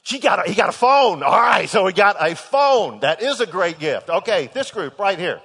She 0.03 0.19
got 0.19 0.45
a, 0.45 0.49
he 0.49 0.55
got 0.55 0.69
a 0.69 0.73
phone. 0.73 1.23
All 1.23 1.39
right. 1.39 1.69
So 1.69 1.85
he 1.85 1.93
got 1.93 2.17
a 2.19 2.35
phone. 2.35 3.01
That 3.01 3.21
is 3.21 3.39
a 3.39 3.45
great 3.45 3.79
gift. 3.79 4.09
Okay. 4.09 4.49
This 4.53 4.71
group 4.71 4.97
right 4.99 5.17
here. 5.17 5.41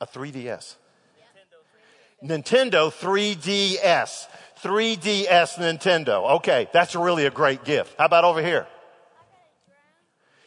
A 0.00 0.06
3DS. 0.06 0.76
Nintendo 2.22 2.92
3DS. 2.92 4.26
3DS 4.62 5.58
Nintendo. 5.58 6.36
Okay. 6.36 6.68
That's 6.72 6.94
really 6.94 7.26
a 7.26 7.30
great 7.30 7.64
gift. 7.64 7.94
How 7.98 8.06
about 8.06 8.24
over 8.24 8.42
here? 8.42 8.66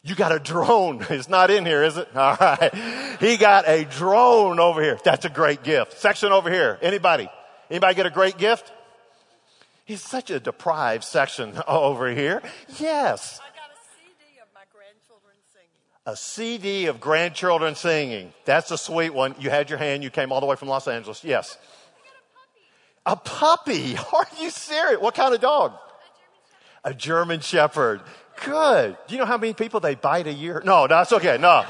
You 0.04 0.16
got 0.16 0.34
a 0.34 0.40
drone. 0.40 1.06
It's 1.10 1.30
not 1.30 1.50
in 1.50 1.66
here, 1.66 1.84
is 1.84 1.96
it? 1.96 2.14
All 2.16 2.36
right. 2.40 2.74
He 3.20 3.38
got 3.38 3.68
a 3.68 3.86
drone 3.86 4.60
over 4.60 4.82
here. 4.82 5.00
That's 5.04 5.26
a 5.26 5.30
great 5.30 5.64
gift. 5.64 5.98
Section 5.98 6.32
over 6.32 6.52
here. 6.52 6.78
Anybody? 6.82 7.30
Anybody 7.74 7.96
get 7.96 8.06
a 8.06 8.12
great 8.12 8.38
gift? 8.38 8.72
He's 9.84 10.00
such 10.00 10.30
a 10.30 10.40
deprived 10.40 11.04
section 11.04 11.60
over 11.68 12.08
here. 12.12 12.44
Yes. 12.78 13.40
I 13.42 13.50
got 13.58 13.72
a 13.72 13.82
CD 13.98 14.40
of 14.40 14.48
my 14.54 14.62
grandchildren 14.72 15.36
singing. 15.52 16.06
A 16.06 16.16
CD 16.16 16.86
of 16.86 17.00
grandchildren 17.00 17.74
singing. 17.74 18.34
That's 18.46 18.70
a 18.70 18.78
sweet 18.78 19.12
one. 19.12 19.34
You 19.40 19.50
had 19.50 19.72
your 19.72 19.80
hand. 19.80 20.04
You 20.04 20.12
came 20.12 20.32
all 20.32 20.40
the 20.40 20.46
way 20.46 20.56
from 20.56 20.68
Los 20.68 20.88
Angeles. 20.88 21.24
Yes. 21.24 21.58
A 23.08 23.16
puppy. 23.16 23.96
a 23.96 23.98
puppy. 23.98 24.08
Are 24.14 24.28
you 24.40 24.52
serious? 24.52 25.02
What 25.02 25.16
kind 25.16 25.34
of 25.34 25.42
dog? 25.42 25.74
A 26.84 26.94
German 26.94 27.40
Shepherd. 27.40 28.02
A 28.02 28.04
German 28.04 28.04
Shepherd. 28.04 28.46
Good. 28.46 28.98
Do 29.08 29.16
you 29.16 29.20
know 29.20 29.26
how 29.26 29.40
many 29.40 29.54
people 29.54 29.80
they 29.80 29.96
bite 29.96 30.28
a 30.28 30.34
year? 30.34 30.62
No, 30.64 30.86
that's 30.86 31.12
okay. 31.12 31.40
No. 31.40 31.66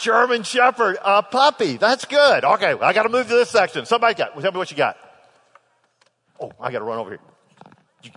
German 0.00 0.42
Shepherd, 0.42 0.96
a 1.04 1.22
puppy. 1.22 1.76
That's 1.76 2.06
good. 2.06 2.44
Okay, 2.44 2.72
I 2.72 2.92
got 2.92 3.04
to 3.04 3.08
move 3.08 3.28
to 3.28 3.34
this 3.34 3.50
section. 3.50 3.86
Somebody 3.86 4.14
got. 4.14 4.40
Tell 4.40 4.50
me 4.50 4.58
what 4.58 4.70
you 4.70 4.76
got. 4.76 4.96
Oh, 6.42 6.50
I 6.60 6.72
got 6.72 6.80
to 6.80 6.84
run 6.84 6.98
over 6.98 7.10
here. 7.10 7.20
You, 8.02 8.10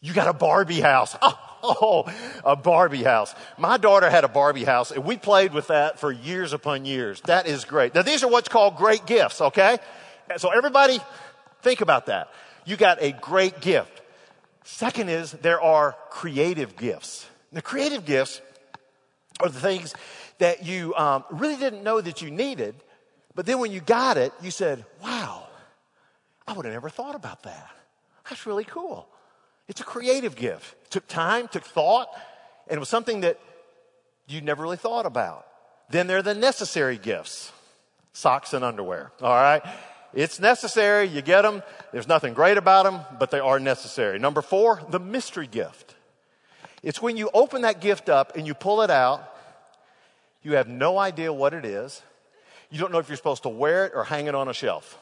you 0.00 0.14
got 0.14 0.26
a 0.26 0.32
Barbie 0.32 0.80
house. 0.80 1.14
Oh, 1.20 1.38
oh, 1.62 2.12
a 2.44 2.56
Barbie 2.56 3.02
house. 3.02 3.34
My 3.58 3.76
daughter 3.76 4.08
had 4.08 4.24
a 4.24 4.28
Barbie 4.28 4.64
house, 4.64 4.90
and 4.90 5.04
we 5.04 5.16
played 5.16 5.52
with 5.52 5.66
that 5.66 5.98
for 5.98 6.10
years 6.10 6.52
upon 6.52 6.86
years. 6.86 7.20
That 7.22 7.46
is 7.46 7.64
great. 7.64 7.94
Now, 7.94 8.02
these 8.02 8.22
are 8.22 8.30
what's 8.30 8.48
called 8.48 8.76
great 8.76 9.06
gifts, 9.06 9.40
okay? 9.40 9.78
So, 10.36 10.50
everybody, 10.50 10.98
think 11.62 11.80
about 11.80 12.06
that. 12.06 12.30
You 12.64 12.76
got 12.76 13.02
a 13.02 13.12
great 13.12 13.60
gift. 13.60 14.00
Second 14.64 15.08
is 15.08 15.32
there 15.32 15.60
are 15.60 15.96
creative 16.10 16.76
gifts. 16.76 17.26
The 17.52 17.62
creative 17.62 18.04
gifts 18.04 18.40
are 19.40 19.48
the 19.48 19.60
things 19.60 19.94
that 20.38 20.64
you 20.64 20.94
um, 20.94 21.24
really 21.30 21.56
didn't 21.56 21.82
know 21.82 22.00
that 22.00 22.22
you 22.22 22.30
needed, 22.30 22.74
but 23.34 23.46
then 23.46 23.58
when 23.58 23.72
you 23.72 23.80
got 23.80 24.16
it, 24.16 24.32
you 24.42 24.50
said, 24.50 24.84
wow, 25.02 25.17
I 26.48 26.54
would 26.54 26.64
have 26.64 26.74
never 26.74 26.88
thought 26.88 27.14
about 27.14 27.42
that. 27.42 27.68
That's 28.28 28.46
really 28.46 28.64
cool. 28.64 29.06
It's 29.68 29.82
a 29.82 29.84
creative 29.84 30.34
gift. 30.34 30.74
It 30.86 30.90
took 30.90 31.06
time, 31.06 31.46
took 31.46 31.64
thought, 31.64 32.08
and 32.66 32.76
it 32.76 32.80
was 32.80 32.88
something 32.88 33.20
that 33.20 33.38
you 34.26 34.40
never 34.40 34.62
really 34.62 34.78
thought 34.78 35.04
about. 35.04 35.46
Then 35.90 36.06
there 36.06 36.18
are 36.18 36.22
the 36.22 36.34
necessary 36.34 36.96
gifts 36.96 37.52
socks 38.14 38.52
and 38.54 38.64
underwear. 38.64 39.12
All 39.20 39.34
right? 39.34 39.62
It's 40.14 40.40
necessary. 40.40 41.06
You 41.06 41.20
get 41.22 41.42
them. 41.42 41.62
There's 41.92 42.08
nothing 42.08 42.32
great 42.32 42.56
about 42.56 42.84
them, 42.84 43.00
but 43.18 43.30
they 43.30 43.40
are 43.40 43.60
necessary. 43.60 44.18
Number 44.18 44.42
four, 44.42 44.80
the 44.88 44.98
mystery 44.98 45.46
gift. 45.46 45.94
It's 46.82 47.02
when 47.02 47.16
you 47.16 47.30
open 47.34 47.62
that 47.62 47.80
gift 47.80 48.08
up 48.08 48.36
and 48.36 48.46
you 48.46 48.54
pull 48.54 48.80
it 48.80 48.90
out, 48.90 49.34
you 50.42 50.54
have 50.54 50.66
no 50.66 50.98
idea 50.98 51.30
what 51.32 51.52
it 51.52 51.64
is. 51.64 52.02
You 52.70 52.78
don't 52.78 52.90
know 52.90 52.98
if 52.98 53.08
you're 53.08 53.16
supposed 53.16 53.42
to 53.42 53.50
wear 53.50 53.84
it 53.86 53.92
or 53.94 54.04
hang 54.04 54.26
it 54.26 54.34
on 54.34 54.48
a 54.48 54.54
shelf. 54.54 54.98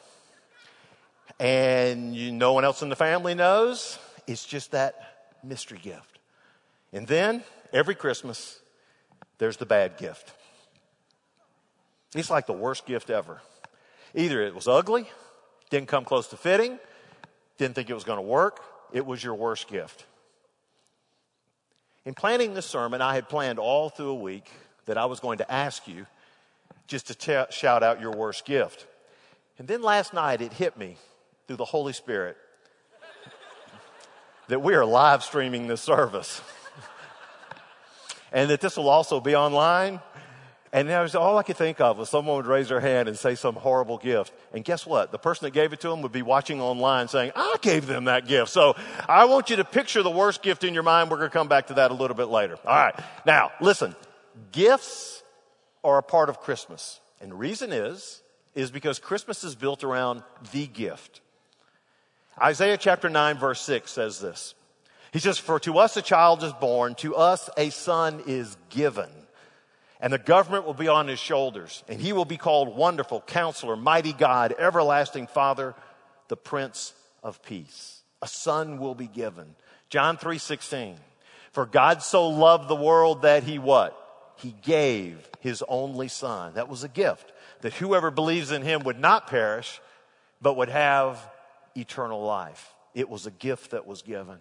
And 1.39 2.15
you, 2.15 2.31
no 2.31 2.53
one 2.53 2.65
else 2.65 2.81
in 2.81 2.89
the 2.89 2.95
family 2.95 3.35
knows. 3.35 3.99
It's 4.25 4.45
just 4.45 4.71
that 4.71 5.35
mystery 5.43 5.79
gift. 5.81 6.19
And 6.91 7.07
then 7.07 7.43
every 7.71 7.95
Christmas, 7.95 8.59
there's 9.37 9.57
the 9.57 9.65
bad 9.65 9.97
gift. 9.97 10.33
It's 12.15 12.29
like 12.29 12.47
the 12.47 12.53
worst 12.53 12.85
gift 12.85 13.09
ever. 13.09 13.41
Either 14.15 14.41
it 14.41 14.55
was 14.55 14.67
ugly, 14.67 15.07
didn't 15.69 15.87
come 15.87 16.05
close 16.05 16.27
to 16.29 16.37
fitting, 16.37 16.79
didn't 17.57 17.75
think 17.75 17.89
it 17.89 17.93
was 17.93 18.03
going 18.03 18.17
to 18.17 18.23
work, 18.23 18.63
it 18.91 19.05
was 19.05 19.23
your 19.23 19.35
worst 19.35 19.67
gift. 19.67 20.05
In 22.05 22.13
planning 22.13 22.53
this 22.53 22.65
sermon, 22.65 23.01
I 23.01 23.15
had 23.15 23.27
planned 23.27 23.59
all 23.59 23.89
through 23.89 24.09
a 24.09 24.15
week 24.15 24.49
that 24.85 24.97
I 24.97 25.05
was 25.05 25.19
going 25.19 25.39
to 25.39 25.51
ask 25.51 25.87
you 25.87 26.05
just 26.87 27.07
to 27.07 27.15
t- 27.15 27.51
shout 27.51 27.83
out 27.83 27.99
your 27.99 28.11
worst 28.11 28.45
gift. 28.45 28.87
And 29.59 29.67
then 29.67 29.81
last 29.81 30.13
night 30.13 30.41
it 30.41 30.53
hit 30.53 30.77
me 30.77 30.97
through 31.47 31.55
the 31.55 31.65
Holy 31.65 31.93
Spirit 31.93 32.37
that 34.49 34.61
we 34.61 34.75
are 34.75 34.85
live 34.85 35.23
streaming 35.23 35.67
this 35.67 35.81
service. 35.81 36.41
and 38.31 38.49
that 38.49 38.61
this 38.61 38.77
will 38.77 38.89
also 38.89 39.19
be 39.19 39.35
online. 39.35 40.01
And 40.73 40.89
that 40.89 41.01
was 41.01 41.15
all 41.15 41.37
I 41.37 41.43
could 41.43 41.55
think 41.55 41.79
of 41.79 41.97
was 41.97 42.09
someone 42.09 42.35
would 42.35 42.45
raise 42.45 42.67
their 42.67 42.81
hand 42.81 43.07
and 43.07 43.17
say 43.17 43.35
some 43.35 43.55
horrible 43.55 43.97
gift. 43.97 44.33
And 44.53 44.65
guess 44.65 44.85
what? 44.85 45.11
The 45.13 45.17
person 45.17 45.45
that 45.45 45.51
gave 45.51 45.71
it 45.71 45.79
to 45.79 45.89
them 45.89 46.01
would 46.01 46.11
be 46.11 46.21
watching 46.21 46.61
online 46.61 47.07
saying, 47.07 47.31
I 47.35 47.55
gave 47.61 47.87
them 47.87 48.05
that 48.05 48.27
gift. 48.27 48.51
So 48.51 48.75
I 49.07 49.25
want 49.25 49.49
you 49.49 49.55
to 49.55 49.63
picture 49.63 50.03
the 50.03 50.11
worst 50.11 50.43
gift 50.43 50.65
in 50.65 50.73
your 50.73 50.83
mind. 50.83 51.09
We're 51.09 51.17
going 51.17 51.29
to 51.29 51.33
come 51.33 51.47
back 51.47 51.67
to 51.67 51.75
that 51.75 51.91
a 51.91 51.93
little 51.93 52.17
bit 52.17 52.27
later. 52.27 52.57
All 52.65 52.75
right. 52.75 52.95
Now, 53.25 53.51
listen. 53.61 53.95
Gifts 54.51 55.23
are 55.83 55.97
a 55.97 56.03
part 56.03 56.29
of 56.29 56.41
Christmas. 56.41 56.99
And 57.21 57.31
the 57.31 57.35
reason 57.35 57.71
is, 57.71 58.21
is 58.53 58.69
because 58.69 58.99
Christmas 58.99 59.43
is 59.43 59.55
built 59.55 59.83
around 59.83 60.23
the 60.51 60.67
gift. 60.67 61.21
Isaiah 62.41 62.77
chapter 62.77 63.09
9 63.09 63.37
verse 63.37 63.61
6 63.61 63.91
says 63.91 64.19
this. 64.19 64.53
He 65.11 65.19
says, 65.19 65.37
For 65.37 65.59
to 65.61 65.77
us 65.79 65.97
a 65.97 66.01
child 66.01 66.43
is 66.43 66.53
born, 66.53 66.95
to 66.95 67.15
us 67.15 67.49
a 67.57 67.69
son 67.69 68.23
is 68.27 68.57
given 68.69 69.09
and 69.99 70.13
the 70.13 70.17
government 70.17 70.65
will 70.65 70.73
be 70.73 70.87
on 70.87 71.07
his 71.07 71.19
shoulders, 71.19 71.83
and 71.87 71.99
he 71.99 72.13
will 72.13 72.25
be 72.25 72.37
called 72.37 72.75
Wonderful 72.75 73.21
Counselor, 73.21 73.75
Mighty 73.75 74.13
God, 74.13 74.53
Everlasting 74.57 75.27
Father, 75.27 75.73
the 76.27 76.37
Prince 76.37 76.93
of 77.23 77.41
Peace. 77.41 78.01
A 78.21 78.27
son 78.27 78.77
will 78.77 78.95
be 78.95 79.07
given. 79.07 79.55
John 79.89 80.17
3:16. 80.17 80.99
For 81.51 81.65
God 81.65 82.03
so 82.03 82.27
loved 82.27 82.67
the 82.67 82.75
world 82.75 83.23
that 83.23 83.43
he 83.43 83.57
what? 83.57 83.95
He 84.35 84.51
gave 84.51 85.27
his 85.39 85.63
only 85.67 86.07
son. 86.07 86.53
That 86.53 86.69
was 86.69 86.83
a 86.83 86.89
gift 86.89 87.31
that 87.61 87.73
whoever 87.73 88.11
believes 88.11 88.51
in 88.51 88.61
him 88.61 88.83
would 88.83 88.99
not 88.99 89.27
perish, 89.27 89.81
but 90.39 90.55
would 90.57 90.69
have 90.69 91.19
eternal 91.77 92.21
life. 92.23 92.73
It 92.93 93.09
was 93.09 93.25
a 93.25 93.31
gift 93.31 93.71
that 93.71 93.85
was 93.85 94.01
given. 94.01 94.37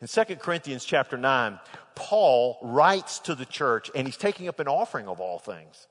In 0.00 0.08
2 0.08 0.36
Corinthians 0.36 0.84
chapter 0.84 1.16
9, 1.16 1.58
Paul 1.94 2.58
writes 2.62 3.18
to 3.20 3.34
the 3.34 3.44
church 3.44 3.90
and 3.94 4.06
he's 4.06 4.16
taking 4.16 4.48
up 4.48 4.60
an 4.60 4.68
offering 4.68 5.08
of 5.08 5.20
all 5.20 5.38
things. 5.38 5.86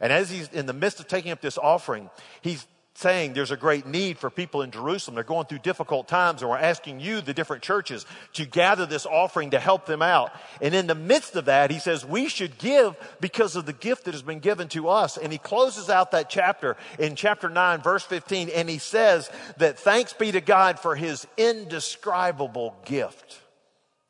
And 0.00 0.12
as 0.12 0.30
he's 0.30 0.48
in 0.48 0.66
the 0.66 0.72
midst 0.72 1.00
of 1.00 1.08
taking 1.08 1.32
up 1.32 1.40
this 1.40 1.56
offering, 1.56 2.10
he's 2.42 2.66
saying 2.96 3.32
there's 3.32 3.50
a 3.50 3.56
great 3.56 3.86
need 3.86 4.18
for 4.18 4.30
people 4.30 4.62
in 4.62 4.70
Jerusalem. 4.70 5.14
They're 5.14 5.24
going 5.24 5.46
through 5.46 5.58
difficult 5.58 6.08
times 6.08 6.42
and 6.42 6.50
we're 6.50 6.56
asking 6.56 7.00
you, 7.00 7.20
the 7.20 7.34
different 7.34 7.62
churches, 7.62 8.06
to 8.34 8.46
gather 8.46 8.86
this 8.86 9.06
offering 9.06 9.50
to 9.50 9.60
help 9.60 9.86
them 9.86 10.02
out. 10.02 10.32
And 10.62 10.74
in 10.74 10.86
the 10.86 10.94
midst 10.94 11.36
of 11.36 11.44
that, 11.46 11.70
he 11.70 11.78
says 11.78 12.04
we 12.04 12.28
should 12.28 12.58
give 12.58 12.96
because 13.20 13.56
of 13.56 13.66
the 13.66 13.72
gift 13.72 14.04
that 14.04 14.14
has 14.14 14.22
been 14.22 14.40
given 14.40 14.68
to 14.68 14.88
us. 14.88 15.16
And 15.16 15.30
he 15.30 15.38
closes 15.38 15.90
out 15.90 16.12
that 16.12 16.30
chapter 16.30 16.76
in 16.98 17.16
chapter 17.16 17.48
9, 17.48 17.80
verse 17.82 18.04
15, 18.04 18.48
and 18.48 18.68
he 18.68 18.78
says 18.78 19.30
that 19.58 19.78
thanks 19.78 20.12
be 20.12 20.32
to 20.32 20.40
God 20.40 20.78
for 20.78 20.96
his 20.96 21.26
indescribable 21.36 22.74
gift. 22.84 23.40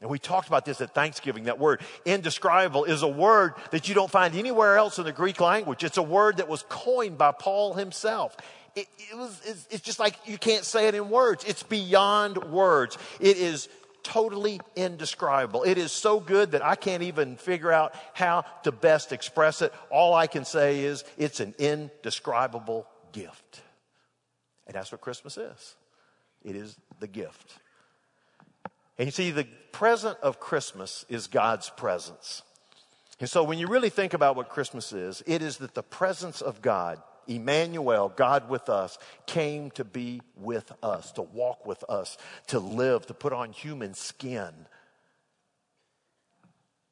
And 0.01 0.11
we 0.11 0.19
talked 0.19 0.47
about 0.47 0.67
this 0.67 0.81
at 0.83 0.95
Thanksgiving. 0.95 1.45
That 1.45 1.59
word 1.59 1.81
indescribable 2.05 2.85
is 2.85 3.03
a 3.03 3.09
word 3.09 3.55
that 3.71 3.89
you 3.89 3.95
don't 3.95 4.11
find 4.11 4.35
anywhere 4.35 4.77
else 4.77 4.99
in 4.99 5.05
the 5.05 5.13
Greek 5.13 5.41
language. 5.41 5.83
It's 5.83 5.97
a 5.97 6.03
word 6.03 6.37
that 6.37 6.49
was 6.49 6.65
coined 6.69 7.17
by 7.17 7.33
Paul 7.33 7.75
himself 7.75 8.37
it, 8.77 8.87
it 9.11 9.17
was, 9.17 9.41
it's, 9.45 9.67
it's 9.71 9.83
just 9.83 9.99
like 9.99 10.15
you 10.27 10.37
can't 10.37 10.65
say 10.65 10.87
it 10.87 10.95
in 10.95 11.09
words. 11.09 11.45
It's 11.45 11.63
beyond 11.63 12.45
words. 12.45 12.99
It 13.19 13.39
is 13.39 13.69
totally 14.03 14.61
indescribable. 14.77 15.65
It 15.65 15.79
is 15.79 15.91
so 15.91 16.21
good 16.21 16.53
that 16.53 16.65
I 16.65 16.77
can't 16.77 17.03
even 17.03 17.37
figure 17.37 17.73
out 17.73 17.95
how 18.13 18.45
to 18.63 18.71
best 18.71 19.13
express 19.13 19.63
it. 19.63 19.73
All 19.91 20.15
I 20.15 20.27
can 20.27 20.45
say 20.45 20.85
is 20.85 21.05
it's 21.17 21.41
an 21.41 21.55
indescribable 21.59 22.87
gift. 23.13 23.63
And 24.67 24.77
that's 24.77 24.93
what 24.93 25.01
Christmas 25.01 25.39
is. 25.39 25.75
It 26.45 26.55
is 26.55 26.77
the 27.01 27.09
gift. 27.09 27.59
And 28.99 29.07
you 29.07 29.13
see, 29.13 29.31
the 29.31 29.47
present 29.73 30.19
of 30.23 30.39
Christmas 30.39 31.05
is 31.09 31.27
God's 31.27 31.71
presence. 31.71 32.43
And 33.21 33.29
so 33.29 33.43
when 33.43 33.59
you 33.59 33.69
really 33.69 33.91
think 33.91 34.13
about 34.13 34.37
what 34.37 34.51
Christmas 34.51 34.93
is, 34.93 35.23
it 35.27 35.41
is 35.41 35.57
that 35.59 35.75
the 35.75 35.83
presence 35.83 36.43
of 36.43 36.61
God 36.61 37.01
Emmanuel, 37.27 38.13
God 38.15 38.49
with 38.49 38.69
us, 38.69 38.99
came 39.27 39.71
to 39.73 39.85
be 39.85 40.21
with 40.37 40.73
us, 40.83 41.13
to 41.13 41.23
walk 41.23 41.67
with 41.67 41.85
us, 41.89 42.19
to 42.49 42.59
live, 42.59 43.07
to 43.07 43.15
put 43.15 43.33
on 43.33 43.53
human 43.53 43.95
skin. 43.95 44.53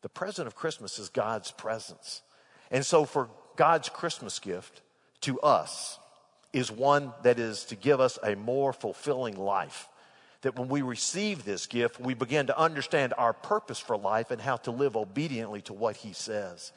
The 0.03 0.09
present 0.09 0.47
of 0.47 0.55
Christmas 0.55 0.99
is 0.99 1.09
God's 1.09 1.51
presence. 1.51 2.23
And 2.71 2.85
so, 2.85 3.05
for 3.05 3.31
God's 3.57 3.89
Christmas 3.89 4.39
gift 4.39 4.83
to 5.23 5.41
us 5.41 5.99
is 6.53 6.71
one 6.71 7.13
that 7.23 7.39
is 7.39 7.65
to 7.65 7.77
give 7.77 8.01
us 8.01 8.19
a 8.23 8.37
more 8.37 8.73
fulfilling 8.73 9.37
life. 9.37 9.89
That 10.43 10.59
when 10.59 10.69
we 10.69 10.83
receive 10.83 11.45
this 11.45 11.67
gift, 11.67 11.99
we 11.99 12.15
begin 12.15 12.49
to 12.49 12.59
understand 12.59 13.15
our 13.17 13.33
purpose 13.33 13.79
for 13.79 13.97
life 13.97 14.31
and 14.31 14.41
how 14.41 14.57
to 14.59 14.71
live 14.71 14.97
obediently 14.97 15.63
to 15.63 15.73
what 15.73 15.97
He 15.97 16.13
says. 16.13 16.73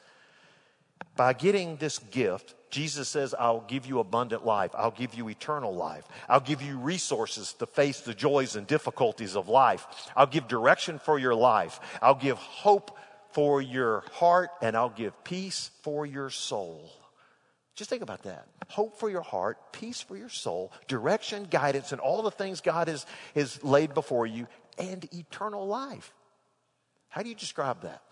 By 1.16 1.32
getting 1.32 1.76
this 1.76 1.98
gift, 1.98 2.54
Jesus 2.70 3.08
says, 3.08 3.34
I'll 3.38 3.64
give 3.66 3.86
you 3.86 3.98
abundant 3.98 4.44
life. 4.44 4.70
I'll 4.74 4.90
give 4.90 5.14
you 5.14 5.28
eternal 5.28 5.74
life. 5.74 6.04
I'll 6.28 6.40
give 6.40 6.62
you 6.62 6.78
resources 6.78 7.52
to 7.54 7.66
face 7.66 8.00
the 8.00 8.14
joys 8.14 8.56
and 8.56 8.66
difficulties 8.66 9.36
of 9.36 9.48
life. 9.48 9.86
I'll 10.14 10.26
give 10.26 10.48
direction 10.48 10.98
for 10.98 11.18
your 11.18 11.34
life. 11.34 11.80
I'll 12.02 12.14
give 12.14 12.36
hope 12.36 12.96
for 13.32 13.60
your 13.60 14.04
heart 14.12 14.50
and 14.62 14.76
I'll 14.76 14.90
give 14.90 15.24
peace 15.24 15.70
for 15.82 16.06
your 16.06 16.30
soul. 16.30 16.90
Just 17.74 17.90
think 17.90 18.02
about 18.02 18.24
that. 18.24 18.46
Hope 18.68 18.98
for 18.98 19.08
your 19.08 19.22
heart, 19.22 19.72
peace 19.72 20.00
for 20.00 20.16
your 20.16 20.28
soul, 20.28 20.72
direction, 20.88 21.46
guidance, 21.48 21.92
and 21.92 22.00
all 22.00 22.22
the 22.22 22.30
things 22.30 22.60
God 22.60 22.88
has, 22.88 23.06
has 23.36 23.62
laid 23.62 23.94
before 23.94 24.26
you, 24.26 24.48
and 24.78 25.08
eternal 25.14 25.66
life. 25.66 26.12
How 27.08 27.22
do 27.22 27.28
you 27.28 27.36
describe 27.36 27.82
that? 27.82 28.02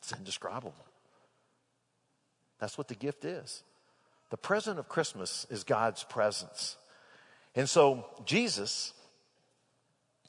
It's 0.00 0.12
indescribable. 0.12 0.74
That's 2.58 2.76
what 2.76 2.88
the 2.88 2.94
gift 2.94 3.24
is. 3.24 3.62
The 4.30 4.36
present 4.36 4.78
of 4.78 4.88
Christmas 4.88 5.46
is 5.50 5.64
God's 5.64 6.04
presence. 6.04 6.76
And 7.54 7.68
so 7.68 8.06
Jesus 8.24 8.92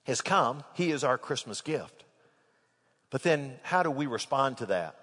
has 0.04 0.22
come, 0.22 0.64
He 0.74 0.92
is 0.92 1.04
our 1.04 1.18
Christmas 1.18 1.62
gift. 1.62 2.06
But 3.10 3.24
then 3.24 3.60
how 3.64 3.84
do 3.84 3.92
we 3.92 4.06
respond 4.06 4.58
to 4.58 4.68
that? 4.68 4.96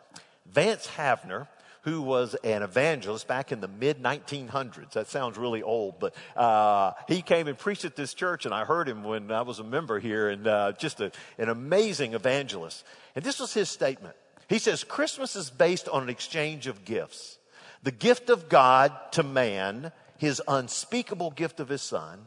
Vance 0.50 0.87
Havner, 0.87 1.49
who 1.83 2.02
was 2.02 2.35
an 2.42 2.62
evangelist 2.62 3.28
back 3.28 3.52
in 3.52 3.61
the 3.61 3.68
mid 3.68 4.02
1900s. 4.02 4.92
That 4.92 5.09
sounds 5.09 5.38
really 5.38 5.62
old, 5.62 6.00
but 6.00 6.14
uh, 6.37 6.92
he 7.06 7.23
came 7.23 7.47
and 7.47 7.56
preached 7.56 7.85
at 7.85 7.97
this 7.97 8.14
church, 8.14 8.45
and 8.45 8.54
I 8.54 8.64
heard 8.64 8.88
him 8.88 9.04
when 9.04 9.30
I 9.30 9.42
was 9.42 9.59
a 9.59 9.64
member 9.64 10.00
here, 10.00 10.28
and 10.28 10.47
uh, 10.47 10.73
just 10.73 11.00
a, 11.00 11.12
an 11.38 11.49
amazing 11.49 12.14
evangelist. 12.14 12.85
And 13.14 13.25
this 13.25 13.38
was 13.38 13.54
his 13.54 13.68
statement. 13.68 14.16
He 14.48 14.58
says 14.58 14.84
Christmas 14.84 15.36
is 15.36 15.50
based 15.50 15.88
on 15.88 16.04
an 16.04 16.08
exchange 16.08 16.66
of 16.66 16.84
gifts. 16.84 17.38
The 17.82 17.90
gift 17.92 18.30
of 18.30 18.48
God 18.48 18.92
to 19.12 19.22
man, 19.22 19.92
his 20.18 20.42
unspeakable 20.46 21.32
gift 21.32 21.60
of 21.60 21.68
his 21.68 21.82
son, 21.82 22.26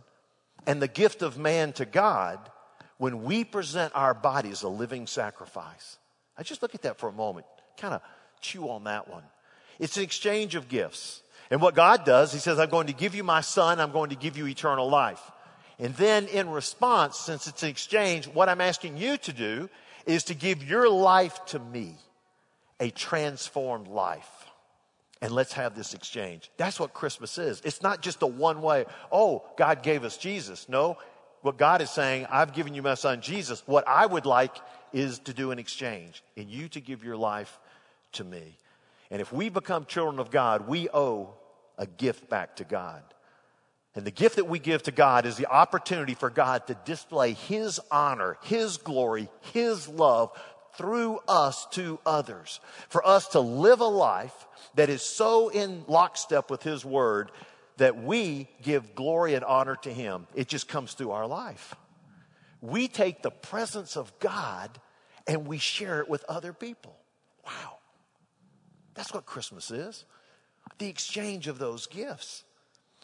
and 0.67 0.81
the 0.81 0.87
gift 0.87 1.21
of 1.21 1.37
man 1.37 1.73
to 1.73 1.85
God 1.85 2.39
when 2.97 3.23
we 3.23 3.43
present 3.43 3.93
our 3.95 4.13
bodies 4.13 4.63
a 4.63 4.69
living 4.69 5.07
sacrifice. 5.07 5.97
I 6.37 6.43
just 6.43 6.61
look 6.61 6.75
at 6.75 6.83
that 6.83 6.99
for 6.99 7.09
a 7.09 7.13
moment, 7.13 7.45
kind 7.77 7.93
of 7.93 8.01
chew 8.41 8.69
on 8.69 8.83
that 8.85 9.09
one. 9.09 9.23
It's 9.79 9.97
an 9.97 10.03
exchange 10.03 10.55
of 10.55 10.67
gifts. 10.67 11.21
And 11.49 11.61
what 11.61 11.75
God 11.75 12.05
does, 12.05 12.31
He 12.31 12.39
says, 12.39 12.59
I'm 12.59 12.69
going 12.69 12.87
to 12.87 12.93
give 12.93 13.15
you 13.15 13.23
my 13.23 13.41
son, 13.41 13.79
I'm 13.79 13.91
going 13.91 14.09
to 14.09 14.15
give 14.15 14.37
you 14.37 14.47
eternal 14.47 14.89
life. 14.89 15.21
And 15.79 15.95
then 15.95 16.27
in 16.27 16.49
response, 16.49 17.17
since 17.17 17.47
it's 17.47 17.63
an 17.63 17.69
exchange, 17.69 18.27
what 18.27 18.49
I'm 18.49 18.61
asking 18.61 18.97
you 18.97 19.17
to 19.17 19.33
do 19.33 19.69
is 20.05 20.25
to 20.25 20.33
give 20.33 20.63
your 20.63 20.89
life 20.89 21.43
to 21.47 21.59
me 21.59 21.95
a 22.79 22.89
transformed 22.91 23.87
life. 23.87 24.29
And 25.21 25.31
let's 25.31 25.53
have 25.53 25.75
this 25.75 25.93
exchange. 25.93 26.49
That's 26.57 26.79
what 26.79 26.93
Christmas 26.93 27.37
is. 27.37 27.61
It's 27.65 27.81
not 27.81 28.01
just 28.01 28.21
a 28.21 28.27
one 28.27 28.61
way, 28.61 28.85
oh, 29.11 29.43
God 29.57 29.83
gave 29.83 30.05
us 30.05 30.17
Jesus. 30.17 30.69
No, 30.69 30.97
what 31.41 31.57
God 31.57 31.81
is 31.81 31.89
saying, 31.89 32.27
I've 32.29 32.53
given 32.53 32.73
you 32.73 32.81
my 32.81 32.93
son 32.93 33.21
Jesus. 33.21 33.63
What 33.65 33.87
I 33.87 34.05
would 34.05 34.25
like 34.25 34.55
is 34.93 35.19
to 35.19 35.33
do 35.33 35.51
an 35.51 35.59
exchange 35.59 36.23
and 36.37 36.49
you 36.49 36.69
to 36.69 36.79
give 36.79 37.03
your 37.03 37.17
life 37.17 37.59
to 38.13 38.23
me. 38.23 38.57
And 39.11 39.21
if 39.21 39.33
we 39.33 39.49
become 39.49 39.85
children 39.85 40.19
of 40.19 40.31
God, 40.31 40.67
we 40.67 40.89
owe 40.89 41.33
a 41.77 41.85
gift 41.85 42.29
back 42.29 42.57
to 42.57 42.63
God. 42.63 43.03
And 43.95 44.05
the 44.05 44.11
gift 44.11 44.35
that 44.35 44.47
we 44.47 44.59
give 44.59 44.83
to 44.83 44.91
God 44.91 45.25
is 45.25 45.35
the 45.35 45.47
opportunity 45.47 46.13
for 46.13 46.29
God 46.29 46.67
to 46.67 46.77
display 46.85 47.33
His 47.33 47.79
honor, 47.91 48.37
His 48.43 48.77
glory, 48.77 49.29
His 49.53 49.87
love 49.87 50.31
through 50.79 51.19
us 51.27 51.67
to 51.71 51.99
others. 52.05 52.61
For 52.87 53.05
us 53.05 53.27
to 53.29 53.41
live 53.41 53.81
a 53.81 53.85
life 53.85 54.47
that 54.75 54.89
is 54.89 55.01
so 55.01 55.49
in 55.49 55.83
lockstep 55.89 56.49
with 56.49 56.63
His 56.63 56.85
Word 56.85 57.33
that 57.75 58.01
we 58.01 58.47
give 58.61 58.95
glory 58.95 59.33
and 59.33 59.43
honor 59.43 59.75
to 59.81 59.91
Him. 59.91 60.25
It 60.33 60.47
just 60.47 60.69
comes 60.69 60.93
through 60.93 61.11
our 61.11 61.27
life. 61.27 61.75
We 62.61 62.87
take 62.87 63.21
the 63.21 63.29
presence 63.29 63.97
of 63.97 64.17
God 64.19 64.69
and 65.27 65.45
we 65.45 65.57
share 65.57 65.99
it 65.99 66.07
with 66.07 66.23
other 66.29 66.53
people. 66.53 66.95
Wow. 67.45 67.79
That's 68.93 69.13
what 69.13 69.25
Christmas 69.25 69.71
is 69.71 70.05
the 70.77 70.87
exchange 70.87 71.47
of 71.47 71.59
those 71.59 71.87
gifts. 71.87 72.45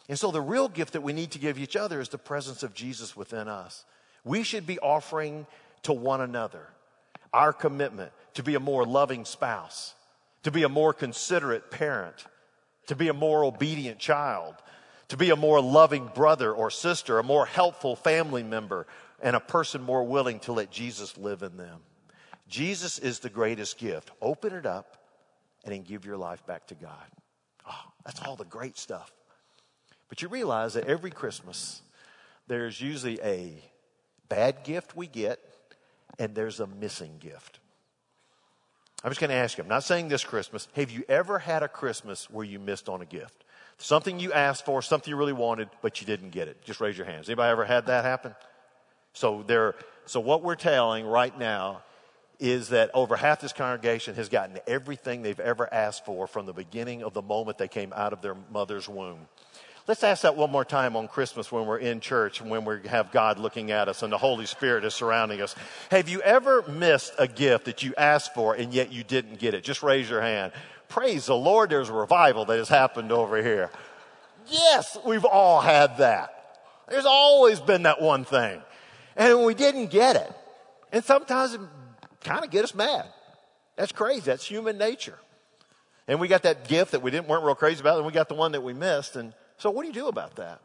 And 0.08 0.18
so, 0.18 0.30
the 0.30 0.40
real 0.40 0.68
gift 0.68 0.94
that 0.94 1.02
we 1.02 1.12
need 1.12 1.32
to 1.32 1.38
give 1.38 1.58
each 1.58 1.76
other 1.76 2.00
is 2.00 2.08
the 2.08 2.16
presence 2.16 2.62
of 2.62 2.72
Jesus 2.72 3.14
within 3.14 3.48
us. 3.48 3.84
We 4.24 4.44
should 4.44 4.66
be 4.66 4.78
offering 4.78 5.46
to 5.82 5.92
one 5.92 6.22
another 6.22 6.68
our 7.36 7.52
commitment 7.52 8.10
to 8.34 8.42
be 8.42 8.54
a 8.54 8.60
more 8.60 8.84
loving 8.84 9.24
spouse, 9.24 9.94
to 10.42 10.50
be 10.50 10.62
a 10.62 10.68
more 10.68 10.92
considerate 10.92 11.70
parent, 11.70 12.26
to 12.86 12.96
be 12.96 13.08
a 13.08 13.14
more 13.14 13.44
obedient 13.44 13.98
child, 13.98 14.54
to 15.08 15.16
be 15.16 15.30
a 15.30 15.36
more 15.36 15.60
loving 15.60 16.10
brother 16.14 16.52
or 16.52 16.70
sister, 16.70 17.18
a 17.18 17.22
more 17.22 17.46
helpful 17.46 17.94
family 17.94 18.42
member, 18.42 18.86
and 19.22 19.36
a 19.36 19.40
person 19.40 19.82
more 19.82 20.02
willing 20.02 20.40
to 20.40 20.52
let 20.52 20.70
Jesus 20.70 21.16
live 21.18 21.42
in 21.42 21.56
them. 21.56 21.80
Jesus 22.48 22.98
is 22.98 23.18
the 23.18 23.30
greatest 23.30 23.78
gift. 23.78 24.10
Open 24.22 24.52
it 24.52 24.66
up 24.66 24.96
and 25.64 25.74
then 25.74 25.82
give 25.82 26.04
your 26.04 26.16
life 26.16 26.44
back 26.46 26.66
to 26.68 26.74
God. 26.74 27.06
Oh, 27.68 27.92
that's 28.04 28.22
all 28.22 28.36
the 28.36 28.44
great 28.44 28.78
stuff. 28.78 29.12
But 30.08 30.22
you 30.22 30.28
realize 30.28 30.74
that 30.74 30.84
every 30.84 31.10
Christmas, 31.10 31.82
there's 32.46 32.80
usually 32.80 33.20
a 33.20 33.62
bad 34.28 34.64
gift 34.64 34.96
we 34.96 35.06
get 35.06 35.40
and 36.18 36.34
there's 36.34 36.60
a 36.60 36.66
missing 36.66 37.16
gift. 37.20 37.60
I'm 39.04 39.10
just 39.10 39.20
going 39.20 39.30
to 39.30 39.36
ask 39.36 39.58
you, 39.58 39.62
I'm 39.62 39.68
not 39.68 39.84
saying 39.84 40.08
this 40.08 40.24
Christmas, 40.24 40.68
have 40.74 40.90
you 40.90 41.04
ever 41.08 41.38
had 41.38 41.62
a 41.62 41.68
Christmas 41.68 42.30
where 42.30 42.44
you 42.44 42.58
missed 42.58 42.88
on 42.88 43.02
a 43.02 43.06
gift? 43.06 43.44
Something 43.78 44.18
you 44.18 44.32
asked 44.32 44.64
for, 44.64 44.80
something 44.80 45.10
you 45.10 45.16
really 45.16 45.34
wanted, 45.34 45.68
but 45.82 46.00
you 46.00 46.06
didn't 46.06 46.30
get 46.30 46.48
it. 46.48 46.62
Just 46.64 46.80
raise 46.80 46.96
your 46.96 47.06
hands. 47.06 47.28
Anybody 47.28 47.50
ever 47.50 47.64
had 47.64 47.86
that 47.86 48.04
happen? 48.04 48.34
So 49.12 49.44
there, 49.46 49.74
so 50.06 50.18
what 50.18 50.42
we're 50.42 50.56
telling 50.56 51.06
right 51.06 51.38
now 51.38 51.82
is 52.38 52.70
that 52.70 52.90
over 52.94 53.16
half 53.16 53.40
this 53.40 53.52
congregation 53.52 54.14
has 54.14 54.28
gotten 54.28 54.58
everything 54.66 55.22
they've 55.22 55.40
ever 55.40 55.72
asked 55.72 56.04
for 56.04 56.26
from 56.26 56.46
the 56.46 56.52
beginning 56.52 57.02
of 57.02 57.14
the 57.14 57.22
moment 57.22 57.58
they 57.58 57.68
came 57.68 57.92
out 57.94 58.12
of 58.12 58.22
their 58.22 58.36
mother's 58.52 58.88
womb. 58.88 59.28
Let's 59.88 60.02
ask 60.02 60.22
that 60.22 60.34
one 60.34 60.50
more 60.50 60.64
time 60.64 60.96
on 60.96 61.06
Christmas 61.06 61.52
when 61.52 61.64
we're 61.64 61.78
in 61.78 62.00
church 62.00 62.40
and 62.40 62.50
when 62.50 62.64
we 62.64 62.88
have 62.88 63.12
God 63.12 63.38
looking 63.38 63.70
at 63.70 63.88
us 63.88 64.02
and 64.02 64.12
the 64.12 64.18
Holy 64.18 64.46
Spirit 64.46 64.84
is 64.84 64.94
surrounding 64.94 65.40
us. 65.40 65.54
Have 65.92 66.08
you 66.08 66.20
ever 66.22 66.62
missed 66.62 67.12
a 67.18 67.28
gift 67.28 67.66
that 67.66 67.84
you 67.84 67.94
asked 67.96 68.34
for 68.34 68.54
and 68.54 68.74
yet 68.74 68.92
you 68.92 69.04
didn't 69.04 69.38
get 69.38 69.54
it? 69.54 69.62
Just 69.62 69.84
raise 69.84 70.10
your 70.10 70.20
hand. 70.20 70.50
Praise 70.88 71.26
the 71.26 71.36
Lord, 71.36 71.70
there's 71.70 71.88
a 71.88 71.92
revival 71.92 72.44
that 72.46 72.58
has 72.58 72.68
happened 72.68 73.12
over 73.12 73.40
here. 73.40 73.70
Yes, 74.48 74.98
we've 75.06 75.24
all 75.24 75.60
had 75.60 75.98
that. 75.98 76.32
There's 76.88 77.06
always 77.06 77.60
been 77.60 77.84
that 77.84 78.00
one 78.00 78.24
thing. 78.24 78.62
And 79.16 79.44
we 79.44 79.54
didn't 79.54 79.90
get 79.90 80.16
it. 80.16 80.32
And 80.92 81.04
sometimes 81.04 81.54
it 81.54 81.60
kind 82.24 82.44
of 82.44 82.50
get 82.50 82.64
us 82.64 82.74
mad. 82.74 83.06
That's 83.76 83.92
crazy. 83.92 84.22
That's 84.22 84.44
human 84.44 84.78
nature. 84.78 85.18
And 86.08 86.18
we 86.20 86.26
got 86.26 86.42
that 86.42 86.66
gift 86.66 86.92
that 86.92 87.02
we 87.02 87.10
didn't 87.12 87.28
weren't 87.28 87.44
real 87.44 87.54
crazy 87.54 87.80
about, 87.80 87.98
and 87.98 88.06
we 88.06 88.12
got 88.12 88.28
the 88.28 88.34
one 88.34 88.52
that 88.52 88.62
we 88.62 88.72
missed. 88.72 89.16
And 89.16 89.32
so, 89.58 89.70
what 89.70 89.82
do 89.82 89.88
you 89.88 89.94
do 89.94 90.08
about 90.08 90.36
that? 90.36 90.60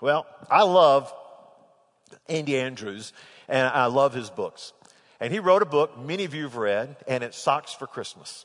Well, 0.00 0.26
I 0.50 0.62
love 0.62 1.12
Andy 2.28 2.58
Andrews, 2.58 3.12
and 3.48 3.66
I 3.66 3.86
love 3.86 4.12
his 4.12 4.30
books. 4.30 4.72
And 5.20 5.32
he 5.32 5.38
wrote 5.38 5.62
a 5.62 5.66
book 5.66 5.98
many 5.98 6.24
of 6.24 6.34
you 6.34 6.44
have 6.44 6.56
read, 6.56 6.96
and 7.08 7.24
it's 7.24 7.38
Socks 7.38 7.72
for 7.72 7.86
Christmas. 7.86 8.44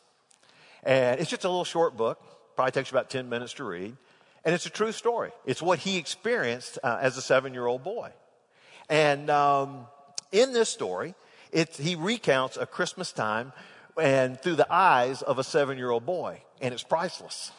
And 0.83 1.19
it's 1.19 1.29
just 1.29 1.43
a 1.43 1.50
little 1.50 1.65
short 1.65 1.98
book, 1.98 2.19
probably 2.55 2.71
takes 2.71 2.91
you 2.91 2.98
about 2.98 3.10
10 3.10 3.27
minutes 3.27 3.53
to 3.53 3.63
read. 3.63 3.95
And 4.43 4.55
it's 4.55 4.65
a 4.65 4.71
true 4.71 4.91
story. 4.91 5.31
It's 5.45 5.62
what 5.62 5.79
he 5.79 5.98
experienced 5.98 6.79
uh, 6.83 6.98
as 7.01 7.17
a 7.17 7.21
seven 7.21 7.53
year 7.53 7.67
old 7.67 7.83
boy. 7.83 8.12
And 8.89 9.29
um, 9.29 9.88
in 10.31 10.53
this 10.53 10.69
story, 10.69 11.13
he 11.77 11.95
recounts 11.95 12.57
a 12.57 12.65
Christmas 12.65 13.12
time 13.12 13.51
and 14.00 14.39
through 14.39 14.55
the 14.55 14.71
eyes 14.74 15.21
of 15.21 15.38
a 15.38 15.43
seven 15.43 15.77
year 15.77 15.91
old 15.91 16.05
boy, 16.05 16.41
and 16.62 16.74
it's 16.74 16.83
priceless. 16.83 17.51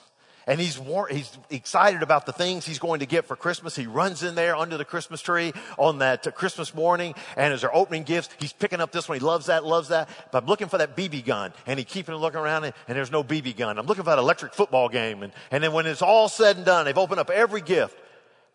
And 0.46 0.60
he's, 0.60 0.78
war- 0.78 1.08
he's 1.08 1.30
excited 1.50 2.02
about 2.02 2.26
the 2.26 2.32
things 2.32 2.66
he's 2.66 2.78
going 2.78 3.00
to 3.00 3.06
get 3.06 3.26
for 3.26 3.36
Christmas. 3.36 3.76
He 3.76 3.86
runs 3.86 4.22
in 4.22 4.34
there 4.34 4.56
under 4.56 4.76
the 4.76 4.84
Christmas 4.84 5.20
tree 5.20 5.52
on 5.78 5.98
that 5.98 6.34
Christmas 6.34 6.74
morning. 6.74 7.14
And 7.36 7.54
as 7.54 7.60
they're 7.60 7.74
opening 7.74 8.02
gifts, 8.02 8.28
he's 8.38 8.52
picking 8.52 8.80
up 8.80 8.90
this 8.90 9.08
one. 9.08 9.18
He 9.18 9.24
loves 9.24 9.46
that, 9.46 9.64
loves 9.64 9.88
that. 9.88 10.08
But 10.32 10.42
I'm 10.42 10.48
looking 10.48 10.68
for 10.68 10.78
that 10.78 10.96
BB 10.96 11.24
gun. 11.24 11.52
And 11.66 11.78
he 11.78 11.84
keeping 11.84 12.14
looking 12.14 12.40
around 12.40 12.64
and, 12.64 12.74
and 12.88 12.96
there's 12.96 13.12
no 13.12 13.22
BB 13.22 13.56
gun. 13.56 13.78
I'm 13.78 13.86
looking 13.86 14.04
for 14.04 14.10
that 14.10 14.18
electric 14.18 14.54
football 14.54 14.88
game. 14.88 15.22
And, 15.22 15.32
and 15.50 15.62
then 15.62 15.72
when 15.72 15.86
it's 15.86 16.02
all 16.02 16.28
said 16.28 16.56
and 16.56 16.64
done, 16.64 16.86
they've 16.86 16.98
opened 16.98 17.20
up 17.20 17.30
every 17.30 17.60
gift. 17.60 17.96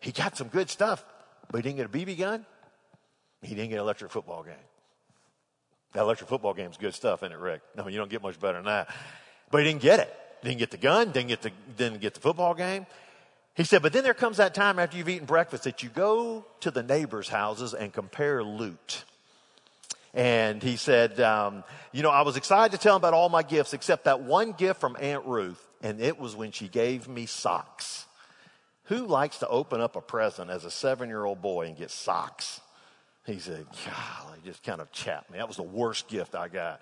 He 0.00 0.12
got 0.12 0.36
some 0.36 0.48
good 0.48 0.70
stuff, 0.70 1.04
but 1.50 1.58
he 1.58 1.62
didn't 1.62 1.90
get 1.90 2.02
a 2.02 2.06
BB 2.06 2.18
gun. 2.18 2.46
He 3.42 3.54
didn't 3.54 3.70
get 3.70 3.76
an 3.76 3.82
electric 3.82 4.10
football 4.10 4.42
game. 4.42 4.54
That 5.94 6.02
electric 6.02 6.28
football 6.28 6.54
game's 6.54 6.76
good 6.76 6.94
stuff, 6.94 7.22
isn't 7.22 7.32
it, 7.32 7.38
Rick? 7.38 7.62
No, 7.76 7.88
you 7.88 7.96
don't 7.96 8.10
get 8.10 8.22
much 8.22 8.38
better 8.38 8.58
than 8.58 8.66
that. 8.66 8.88
But 9.50 9.58
he 9.58 9.70
didn't 9.70 9.80
get 9.80 10.00
it. 10.00 10.14
Didn't 10.42 10.58
get 10.58 10.70
the 10.70 10.76
gun, 10.76 11.10
didn't 11.10 11.28
get 11.28 11.42
the, 11.42 11.50
didn't 11.76 12.00
get 12.00 12.14
the 12.14 12.20
football 12.20 12.54
game. 12.54 12.86
He 13.54 13.64
said, 13.64 13.82
but 13.82 13.92
then 13.92 14.04
there 14.04 14.14
comes 14.14 14.36
that 14.36 14.54
time 14.54 14.78
after 14.78 14.96
you've 14.96 15.08
eaten 15.08 15.26
breakfast 15.26 15.64
that 15.64 15.82
you 15.82 15.88
go 15.88 16.44
to 16.60 16.70
the 16.70 16.82
neighbors' 16.82 17.28
houses 17.28 17.74
and 17.74 17.92
compare 17.92 18.44
loot. 18.44 19.04
And 20.14 20.62
he 20.62 20.76
said, 20.76 21.20
um, 21.20 21.64
you 21.92 22.02
know, 22.02 22.10
I 22.10 22.22
was 22.22 22.36
excited 22.36 22.72
to 22.76 22.82
tell 22.82 22.94
him 22.94 23.00
about 23.00 23.14
all 23.14 23.28
my 23.28 23.42
gifts 23.42 23.72
except 23.72 24.04
that 24.04 24.20
one 24.20 24.52
gift 24.52 24.80
from 24.80 24.96
Aunt 25.00 25.26
Ruth, 25.26 25.60
and 25.82 26.00
it 26.00 26.18
was 26.18 26.36
when 26.36 26.52
she 26.52 26.68
gave 26.68 27.08
me 27.08 27.26
socks. 27.26 28.06
Who 28.84 29.06
likes 29.06 29.38
to 29.38 29.48
open 29.48 29.80
up 29.80 29.96
a 29.96 30.00
present 30.00 30.50
as 30.50 30.64
a 30.64 30.70
seven 30.70 31.08
year 31.08 31.24
old 31.24 31.42
boy 31.42 31.66
and 31.66 31.76
get 31.76 31.90
socks? 31.90 32.60
He 33.26 33.38
said, 33.38 33.66
golly, 33.84 34.38
just 34.44 34.62
kind 34.62 34.80
of 34.80 34.90
chapped 34.92 35.30
me. 35.30 35.38
That 35.38 35.48
was 35.48 35.58
the 35.58 35.62
worst 35.62 36.08
gift 36.08 36.34
I 36.34 36.48
got. 36.48 36.80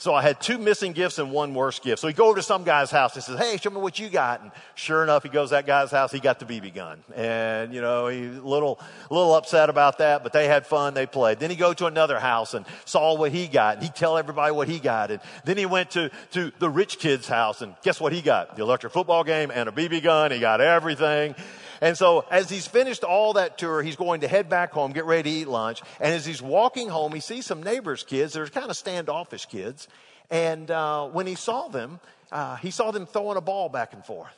So 0.00 0.14
I 0.14 0.22
had 0.22 0.40
two 0.40 0.58
missing 0.58 0.92
gifts 0.92 1.18
and 1.18 1.32
one 1.32 1.54
worse 1.54 1.80
gift. 1.80 2.00
So 2.00 2.06
he 2.06 2.14
go 2.14 2.26
over 2.26 2.36
to 2.36 2.42
some 2.42 2.62
guy's 2.62 2.92
house 2.92 3.16
and 3.16 3.24
says, 3.24 3.36
Hey, 3.36 3.56
show 3.56 3.70
me 3.70 3.78
what 3.78 3.98
you 3.98 4.08
got. 4.08 4.40
And 4.42 4.52
sure 4.76 5.02
enough, 5.02 5.24
he 5.24 5.28
goes 5.28 5.50
that 5.50 5.66
guy's 5.66 5.90
house. 5.90 6.12
He 6.12 6.20
got 6.20 6.38
the 6.38 6.44
BB 6.44 6.72
gun. 6.72 7.02
And, 7.16 7.74
you 7.74 7.80
know, 7.80 8.06
he's 8.06 8.36
a 8.36 8.40
little, 8.40 8.78
little 9.10 9.34
upset 9.34 9.70
about 9.70 9.98
that, 9.98 10.22
but 10.22 10.32
they 10.32 10.46
had 10.46 10.68
fun. 10.68 10.94
They 10.94 11.06
played. 11.06 11.40
Then 11.40 11.50
he 11.50 11.56
go 11.56 11.74
to 11.74 11.86
another 11.86 12.20
house 12.20 12.54
and 12.54 12.64
saw 12.84 13.16
what 13.16 13.32
he 13.32 13.48
got. 13.48 13.78
And 13.78 13.82
he 13.82 13.90
tell 13.90 14.16
everybody 14.16 14.52
what 14.52 14.68
he 14.68 14.78
got. 14.78 15.10
And 15.10 15.20
then 15.44 15.56
he 15.56 15.66
went 15.66 15.90
to, 15.90 16.12
to 16.30 16.52
the 16.60 16.70
rich 16.70 17.00
kid's 17.00 17.26
house 17.26 17.60
and 17.60 17.74
guess 17.82 18.00
what 18.00 18.12
he 18.12 18.22
got? 18.22 18.54
The 18.54 18.62
electric 18.62 18.92
football 18.92 19.24
game 19.24 19.50
and 19.52 19.68
a 19.68 19.72
BB 19.72 20.04
gun. 20.04 20.30
He 20.30 20.38
got 20.38 20.60
everything. 20.60 21.34
And 21.80 21.96
so 21.96 22.24
as 22.30 22.50
he's 22.50 22.66
finished 22.66 23.04
all 23.04 23.34
that 23.34 23.58
tour, 23.58 23.82
he's 23.82 23.96
going 23.96 24.22
to 24.22 24.28
head 24.28 24.48
back 24.48 24.72
home, 24.72 24.92
get 24.92 25.04
ready 25.04 25.30
to 25.30 25.36
eat 25.36 25.48
lunch. 25.48 25.82
And 26.00 26.12
as 26.14 26.26
he's 26.26 26.42
walking 26.42 26.88
home, 26.88 27.12
he 27.12 27.20
sees 27.20 27.46
some 27.46 27.62
neighbors' 27.62 28.02
kids. 28.02 28.32
They're 28.32 28.46
kind 28.46 28.70
of 28.70 28.76
standoffish 28.76 29.46
kids. 29.46 29.87
And 30.30 30.70
uh, 30.70 31.06
when 31.08 31.26
he 31.26 31.34
saw 31.34 31.68
them, 31.68 32.00
uh, 32.30 32.56
he 32.56 32.70
saw 32.70 32.90
them 32.90 33.06
throwing 33.06 33.36
a 33.36 33.40
ball 33.40 33.68
back 33.68 33.94
and 33.94 34.04
forth. 34.04 34.34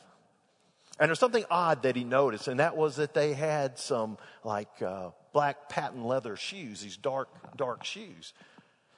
And 0.99 1.09
there's 1.09 1.19
something 1.19 1.45
odd 1.51 1.85
that 1.85 1.97
he 1.97 2.05
noticed, 2.05 2.47
and 2.47 2.61
that 2.61 2.77
was 2.77 2.97
that 2.97 3.15
they 3.15 3.33
had 3.33 3.79
some 3.79 4.19
like 4.45 4.83
uh, 4.83 5.11
black 5.33 5.69
patent 5.69 6.05
leather 6.05 6.37
shoes, 6.37 6.83
these 6.83 6.97
dark, 6.97 7.29
dark 7.57 7.85
shoes. 7.85 8.35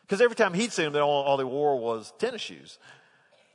Because 0.03 0.21
every 0.21 0.35
time 0.35 0.53
he'd 0.53 0.73
see 0.73 0.83
them, 0.83 0.97
all, 0.97 1.23
all 1.23 1.37
they 1.37 1.45
wore 1.45 1.79
was 1.79 2.13
tennis 2.19 2.43
shoes. 2.43 2.79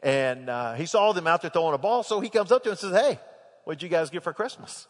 And 0.02 0.50
uh, 0.50 0.76
he 0.76 0.86
saw 0.86 1.12
them 1.12 1.28
out 1.28 1.42
there 1.42 1.52
throwing 1.52 1.74
a 1.74 1.78
ball, 1.78 2.04
so 2.04 2.20
he 2.20 2.30
comes 2.30 2.52
up 2.52 2.64
to 2.64 2.70
them 2.70 2.72
and 2.72 2.80
says, 2.80 3.02
Hey, 3.02 3.20
what 3.66 3.78
did 3.78 3.84
you 3.84 3.90
guys 3.90 4.10
get 4.10 4.24
for 4.24 4.34
Christmas? 4.34 4.88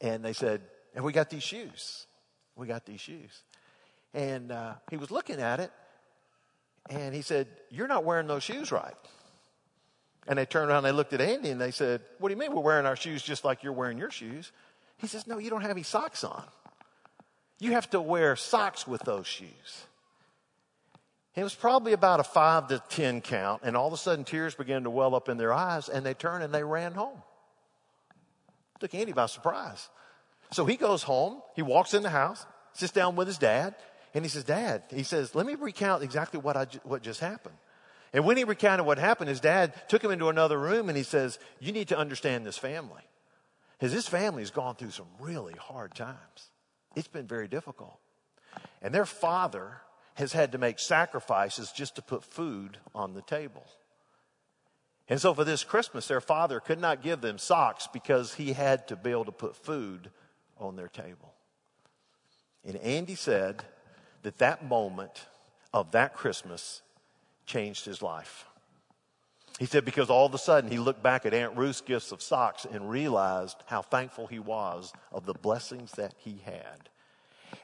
And 0.00 0.24
they 0.24 0.32
said, 0.32 0.60
And 0.94 1.04
we 1.04 1.12
got 1.12 1.30
these 1.30 1.42
shoes. 1.42 2.06
We 2.54 2.66
got 2.66 2.86
these 2.86 3.00
shoes. 3.00 3.42
And 4.14 4.52
uh, 4.52 4.74
he 4.90 4.96
was 4.96 5.10
looking 5.10 5.40
at 5.40 5.60
it 5.60 5.72
and 6.88 7.14
he 7.14 7.22
said, 7.22 7.46
You're 7.70 7.88
not 7.88 8.04
wearing 8.04 8.26
those 8.26 8.42
shoes 8.42 8.72
right. 8.72 8.94
And 10.26 10.38
they 10.38 10.44
turned 10.44 10.70
around 10.70 10.84
and 10.84 10.86
they 10.86 10.92
looked 10.92 11.14
at 11.14 11.20
Andy 11.20 11.50
and 11.50 11.60
they 11.60 11.70
said, 11.70 12.02
What 12.18 12.28
do 12.28 12.34
you 12.34 12.40
mean 12.40 12.54
we're 12.54 12.62
wearing 12.62 12.86
our 12.86 12.96
shoes 12.96 13.22
just 13.22 13.44
like 13.44 13.62
you're 13.62 13.72
wearing 13.72 13.98
your 13.98 14.10
shoes? 14.10 14.52
He 14.98 15.06
says, 15.06 15.26
No, 15.26 15.38
you 15.38 15.50
don't 15.50 15.62
have 15.62 15.70
any 15.70 15.82
socks 15.82 16.24
on. 16.24 16.44
You 17.60 17.72
have 17.72 17.90
to 17.90 18.00
wear 18.00 18.36
socks 18.36 18.86
with 18.86 19.02
those 19.02 19.26
shoes. 19.26 19.86
It 21.34 21.44
was 21.44 21.54
probably 21.54 21.92
about 21.92 22.20
a 22.20 22.24
five 22.24 22.68
to 22.68 22.82
ten 22.88 23.20
count, 23.20 23.62
and 23.64 23.76
all 23.76 23.86
of 23.86 23.92
a 23.92 23.96
sudden 23.96 24.24
tears 24.24 24.54
began 24.56 24.82
to 24.82 24.90
well 24.90 25.14
up 25.14 25.28
in 25.28 25.36
their 25.36 25.52
eyes, 25.52 25.88
and 25.88 26.04
they 26.04 26.14
turned 26.14 26.42
and 26.42 26.52
they 26.52 26.64
ran 26.64 26.92
home. 26.92 27.22
Took 28.80 28.94
Andy 28.94 29.12
by 29.12 29.26
surprise. 29.26 29.88
So 30.50 30.66
he 30.66 30.76
goes 30.76 31.02
home, 31.02 31.40
he 31.54 31.62
walks 31.62 31.94
in 31.94 32.02
the 32.02 32.10
house, 32.10 32.44
sits 32.72 32.92
down 32.92 33.16
with 33.16 33.28
his 33.28 33.38
dad, 33.38 33.74
and 34.14 34.24
he 34.24 34.28
says, 34.28 34.44
Dad, 34.44 34.84
he 34.90 35.02
says, 35.02 35.34
let 35.34 35.46
me 35.46 35.54
recount 35.54 36.02
exactly 36.02 36.40
what, 36.40 36.56
I, 36.56 36.66
what 36.84 37.02
just 37.02 37.20
happened. 37.20 37.56
And 38.12 38.24
when 38.24 38.36
he 38.36 38.44
recounted 38.44 38.86
what 38.86 38.98
happened, 38.98 39.28
his 39.28 39.40
dad 39.40 39.74
took 39.88 40.02
him 40.02 40.10
into 40.10 40.28
another 40.28 40.58
room 40.58 40.88
and 40.88 40.96
he 40.96 41.04
says, 41.04 41.38
You 41.60 41.72
need 41.72 41.88
to 41.88 41.98
understand 41.98 42.46
this 42.46 42.56
family. 42.56 43.02
Because 43.78 43.92
this 43.92 44.08
family's 44.08 44.50
gone 44.50 44.74
through 44.74 44.90
some 44.90 45.06
really 45.20 45.54
hard 45.54 45.94
times. 45.94 46.50
It's 46.96 47.06
been 47.06 47.26
very 47.26 47.48
difficult. 47.48 47.98
And 48.82 48.94
their 48.94 49.06
father 49.06 49.82
has 50.14 50.32
had 50.32 50.52
to 50.52 50.58
make 50.58 50.78
sacrifices 50.78 51.70
just 51.70 51.94
to 51.96 52.02
put 52.02 52.24
food 52.24 52.78
on 52.94 53.14
the 53.14 53.22
table. 53.22 53.66
And 55.08 55.20
so 55.20 55.32
for 55.32 55.44
this 55.44 55.62
Christmas, 55.62 56.08
their 56.08 56.20
father 56.20 56.60
could 56.60 56.80
not 56.80 57.02
give 57.02 57.20
them 57.20 57.38
socks 57.38 57.88
because 57.92 58.34
he 58.34 58.52
had 58.52 58.88
to 58.88 58.96
be 58.96 59.10
able 59.10 59.26
to 59.26 59.32
put 59.32 59.54
food 59.54 60.10
on 60.58 60.76
their 60.76 60.88
table. 60.88 61.34
And 62.64 62.76
Andy 62.78 63.14
said 63.14 63.62
that 64.22 64.38
that 64.38 64.64
moment 64.64 65.26
of 65.72 65.90
that 65.92 66.14
Christmas 66.14 66.82
changed 67.46 67.84
his 67.84 68.02
life. 68.02 68.44
He 69.58 69.66
said 69.66 69.84
because 69.84 70.08
all 70.08 70.26
of 70.26 70.34
a 70.34 70.38
sudden 70.38 70.70
he 70.70 70.78
looked 70.78 71.02
back 71.02 71.26
at 71.26 71.34
Aunt 71.34 71.56
Ruth's 71.56 71.80
gifts 71.80 72.12
of 72.12 72.22
socks 72.22 72.64
and 72.70 72.88
realized 72.88 73.56
how 73.66 73.82
thankful 73.82 74.26
he 74.26 74.38
was 74.38 74.92
of 75.10 75.26
the 75.26 75.34
blessings 75.34 75.92
that 75.92 76.14
he 76.18 76.40
had. 76.44 76.88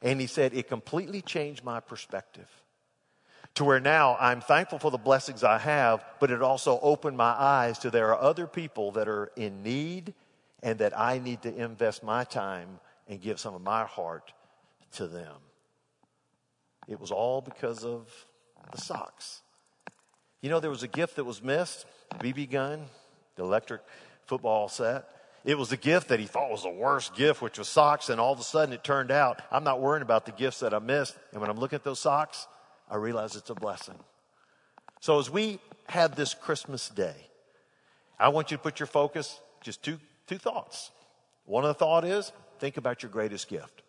And 0.02 0.20
he 0.20 0.26
said 0.26 0.54
it 0.54 0.68
completely 0.68 1.22
changed 1.22 1.62
my 1.62 1.80
perspective 1.80 2.48
to 3.54 3.64
where 3.64 3.80
now 3.80 4.16
I'm 4.18 4.40
thankful 4.40 4.78
for 4.78 4.90
the 4.90 4.98
blessings 4.98 5.44
I 5.44 5.58
have, 5.58 6.04
but 6.18 6.30
it 6.30 6.42
also 6.42 6.80
opened 6.80 7.16
my 7.16 7.30
eyes 7.30 7.78
to 7.80 7.90
there 7.90 8.08
are 8.08 8.20
other 8.20 8.46
people 8.46 8.92
that 8.92 9.08
are 9.08 9.30
in 9.36 9.62
need 9.62 10.12
and 10.62 10.78
that 10.80 10.98
I 10.98 11.18
need 11.18 11.42
to 11.42 11.54
invest 11.54 12.02
my 12.02 12.24
time 12.24 12.80
and 13.08 13.20
give 13.20 13.38
some 13.38 13.54
of 13.54 13.62
my 13.62 13.84
heart 13.84 14.32
to 14.92 15.06
them. 15.06 15.36
It 16.88 17.00
was 17.00 17.10
all 17.10 17.40
because 17.40 17.84
of 17.84 18.08
the 18.72 18.78
socks. 18.78 19.42
You 20.40 20.50
know, 20.50 20.60
there 20.60 20.70
was 20.70 20.82
a 20.82 20.88
gift 20.88 21.16
that 21.16 21.24
was 21.24 21.42
missed 21.42 21.86
BB 22.18 22.50
gun, 22.50 22.84
the 23.36 23.42
electric 23.42 23.82
football 24.26 24.68
set. 24.68 25.08
It 25.44 25.58
was 25.58 25.72
a 25.72 25.76
gift 25.76 26.08
that 26.08 26.20
he 26.20 26.26
thought 26.26 26.50
was 26.50 26.62
the 26.62 26.70
worst 26.70 27.14
gift, 27.14 27.42
which 27.42 27.58
was 27.58 27.68
socks, 27.68 28.08
and 28.08 28.20
all 28.20 28.32
of 28.32 28.40
a 28.40 28.44
sudden 28.44 28.72
it 28.72 28.82
turned 28.82 29.10
out 29.10 29.42
I'm 29.50 29.64
not 29.64 29.80
worrying 29.80 30.02
about 30.02 30.26
the 30.26 30.32
gifts 30.32 30.60
that 30.60 30.72
I 30.72 30.78
missed. 30.78 31.16
And 31.32 31.40
when 31.40 31.50
I'm 31.50 31.58
looking 31.58 31.76
at 31.76 31.84
those 31.84 31.98
socks, 31.98 32.46
I 32.90 32.96
realize 32.96 33.36
it's 33.36 33.50
a 33.50 33.54
blessing. 33.54 33.98
So 35.00 35.18
as 35.18 35.28
we 35.30 35.58
have 35.88 36.16
this 36.16 36.32
Christmas 36.34 36.88
day, 36.88 37.14
I 38.18 38.28
want 38.28 38.50
you 38.50 38.56
to 38.56 38.62
put 38.62 38.80
your 38.80 38.86
focus 38.86 39.40
just 39.62 39.82
two, 39.82 39.98
two 40.26 40.38
thoughts. 40.38 40.90
One 41.44 41.64
of 41.64 41.68
the 41.68 41.74
thought 41.74 42.04
is 42.04 42.32
think 42.58 42.76
about 42.76 43.02
your 43.02 43.10
greatest 43.10 43.48
gift. 43.48 43.83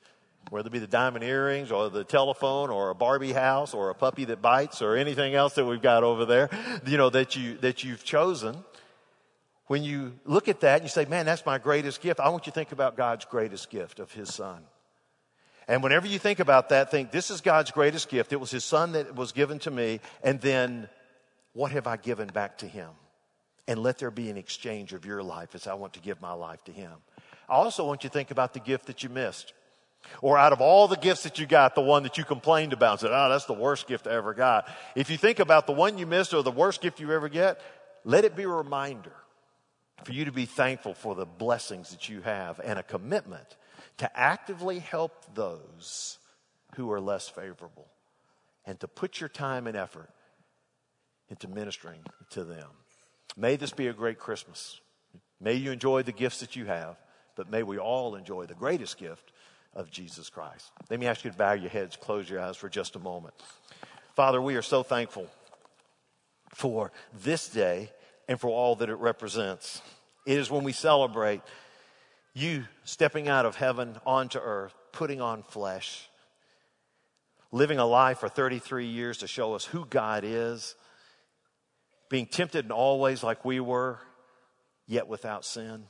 Whether 0.52 0.68
it 0.68 0.72
be 0.72 0.80
the 0.80 0.88
diamond 0.88 1.24
earrings 1.24 1.72
or 1.72 1.90
the 1.90 2.04
telephone 2.04 2.70
or 2.70 2.92
a 2.92 2.96
Barbie 2.96 3.34
house 3.34 3.74
or 3.74 3.90
a 3.90 3.96
puppy 3.96 4.26
that 4.26 4.42
bites 4.42 4.82
or 4.82 4.96
anything 4.96 5.34
else 5.34 5.56
that 5.56 5.66
we've 5.66 5.82
got 5.82 6.04
over 6.04 6.26
there, 6.26 6.50
you 6.86 6.98
know, 6.98 7.10
that 7.10 7.36
you, 7.36 7.58
that 7.58 7.84
you've 7.84 8.04
chosen. 8.04 8.64
When 9.68 9.84
you 9.84 10.14
look 10.26 10.48
at 10.48 10.60
that 10.60 10.76
and 10.76 10.84
you 10.84 10.90
say, 10.90 11.06
man, 11.06 11.26
that's 11.26 11.46
my 11.46 11.58
greatest 11.58 12.02
gift, 12.02 12.20
I 12.20 12.30
want 12.30 12.46
you 12.46 12.52
to 12.52 12.56
think 12.56 12.72
about 12.72 12.96
God's 12.96 13.26
greatest 13.26 13.72
gift 13.72 14.00
of 14.00 14.12
His 14.12 14.34
Son. 14.34 14.62
And 15.68 15.82
whenever 15.82 16.06
you 16.06 16.20
think 16.20 16.40
about 16.40 16.70
that, 16.70 16.92
think, 16.92 17.10
this 17.10 17.32
is 17.32 17.42
God's 17.42 17.72
greatest 17.72 18.10
gift. 18.10 18.32
It 18.32 18.40
was 18.40 18.52
His 18.52 18.64
Son 18.64 18.92
that 18.92 19.16
was 19.16 19.32
given 19.32 19.58
to 19.60 19.72
me. 19.72 20.00
And 20.24 20.40
then, 20.40 20.88
what 21.54 21.72
have 21.72 21.88
I 21.88 21.98
given 21.98 22.28
back 22.28 22.60
to 22.60 22.68
Him? 22.68 22.90
And 23.68 23.80
let 23.80 23.98
there 23.98 24.12
be 24.12 24.30
an 24.30 24.38
exchange 24.38 24.94
of 24.94 25.06
your 25.06 25.24
life 25.24 25.56
as 25.56 25.66
I 25.66 25.74
want 25.74 25.94
to 25.94 26.00
give 26.00 26.22
my 26.22 26.34
life 26.34 26.64
to 26.66 26.72
Him. 26.72 26.92
I 27.50 27.54
also 27.54 27.88
want 27.88 28.04
you 28.04 28.10
to 28.10 28.14
think 28.14 28.30
about 28.30 28.54
the 28.54 28.60
gift 28.60 28.86
that 28.86 29.02
you 29.02 29.10
missed. 29.10 29.54
Or 30.22 30.38
out 30.38 30.54
of 30.54 30.62
all 30.62 30.88
the 30.88 30.98
gifts 30.98 31.24
that 31.24 31.40
you 31.40 31.46
got, 31.46 31.76
the 31.76 31.82
one 31.82 32.04
that 32.04 32.18
you 32.18 32.24
complained 32.24 32.74
about 32.74 32.92
and 32.94 33.00
said, 33.02 33.12
oh, 33.12 33.30
that's 33.30 33.46
the 33.46 33.54
worst 33.54 33.88
gift 33.88 34.08
I 34.08 34.12
ever 34.12 34.34
got. 34.34 34.68
If 34.96 35.10
you 35.10 35.18
think 35.18 35.40
about 35.40 35.68
the 35.68 35.74
one 35.74 35.98
you 35.98 36.06
missed 36.06 36.34
or 36.34 36.44
the 36.44 36.52
worst 36.52 36.82
gift 36.82 37.00
you 37.00 37.12
ever 37.12 37.30
get, 37.30 37.60
let 38.04 38.26
it 38.26 38.36
be 38.36 38.44
a 38.44 38.48
reminder 38.48 39.14
for 40.04 40.12
you 40.14 40.26
to 40.26 40.32
be 40.32 40.46
thankful 40.46 40.94
for 40.94 41.16
the 41.16 41.26
blessings 41.26 41.90
that 41.90 42.10
you 42.10 42.22
have 42.22 42.60
and 42.64 42.78
a 42.78 42.84
commitment 42.84 43.58
to 43.98 44.20
actively 44.20 44.80
help 44.80 45.34
those 45.34 46.20
who 46.76 46.92
are 46.92 47.00
less 47.00 47.28
favorable 47.30 47.88
and 48.66 48.80
to 48.80 48.88
put 48.88 49.20
your 49.20 49.30
time 49.30 49.68
and 49.68 49.78
effort 49.78 50.10
into 51.30 51.48
ministering 51.48 52.02
to 52.30 52.44
them. 52.44 52.70
May 53.38 53.56
this 53.56 53.72
be 53.72 53.88
a 53.88 53.94
great 53.94 54.20
Christmas. 54.20 54.80
May 55.40 55.54
you 55.56 55.72
enjoy 55.72 56.04
the 56.04 56.12
gifts 56.12 56.40
that 56.40 56.56
you 56.56 56.66
have, 56.66 56.98
but 57.36 57.50
may 57.50 57.64
we 57.64 57.78
all 57.78 58.16
enjoy 58.16 58.46
the 58.46 58.54
greatest 58.54 58.98
gift 58.98 59.32
of 59.76 59.92
Jesus 59.92 60.30
Christ. 60.30 60.72
Let 60.90 61.00
me 61.00 61.08
ask 61.08 61.24
you 61.26 61.32
to 61.32 61.38
bow 61.38 61.54
your 61.54 61.70
heads, 61.70 61.98
close 61.98 62.30
your 62.30 62.40
eyes 62.40 62.58
for 62.58 62.70
just 62.70 62.96
a 62.96 63.00
moment. 63.00 63.34
Father, 64.16 64.42
we 64.42 64.56
are 64.56 64.62
so 64.62 64.84
thankful 64.84 65.28
for 66.54 66.92
this 67.22 67.50
day 67.50 67.92
and 68.28 68.40
for 68.40 68.50
all 68.50 68.78
that 68.78 68.90
it 68.90 68.96
represents. 68.96 69.82
It 70.26 70.38
is 70.38 70.50
when 70.50 70.64
we 70.64 70.72
celebrate 70.72 71.42
you 72.34 72.66
stepping 72.84 73.28
out 73.28 73.46
of 73.46 73.56
heaven 73.56 73.98
onto 74.06 74.40
earth, 74.40 74.74
putting 74.92 75.22
on 75.22 75.44
flesh, 75.44 76.10
living 77.52 77.80
a 77.80 77.86
life 77.86 78.20
for 78.20 78.30
33 78.30 78.88
years 78.88 79.20
to 79.20 79.28
show 79.28 79.54
us 79.54 79.66
who 79.66 79.86
God 79.86 80.24
is, 80.26 80.76
being 82.10 82.26
tempted 82.26 82.66
in 82.66 82.72
all 82.72 83.00
ways 83.00 83.24
like 83.24 83.46
we 83.46 83.60
were, 83.60 84.00
yet 84.88 85.08
without 85.08 85.46
sin, 85.46 85.86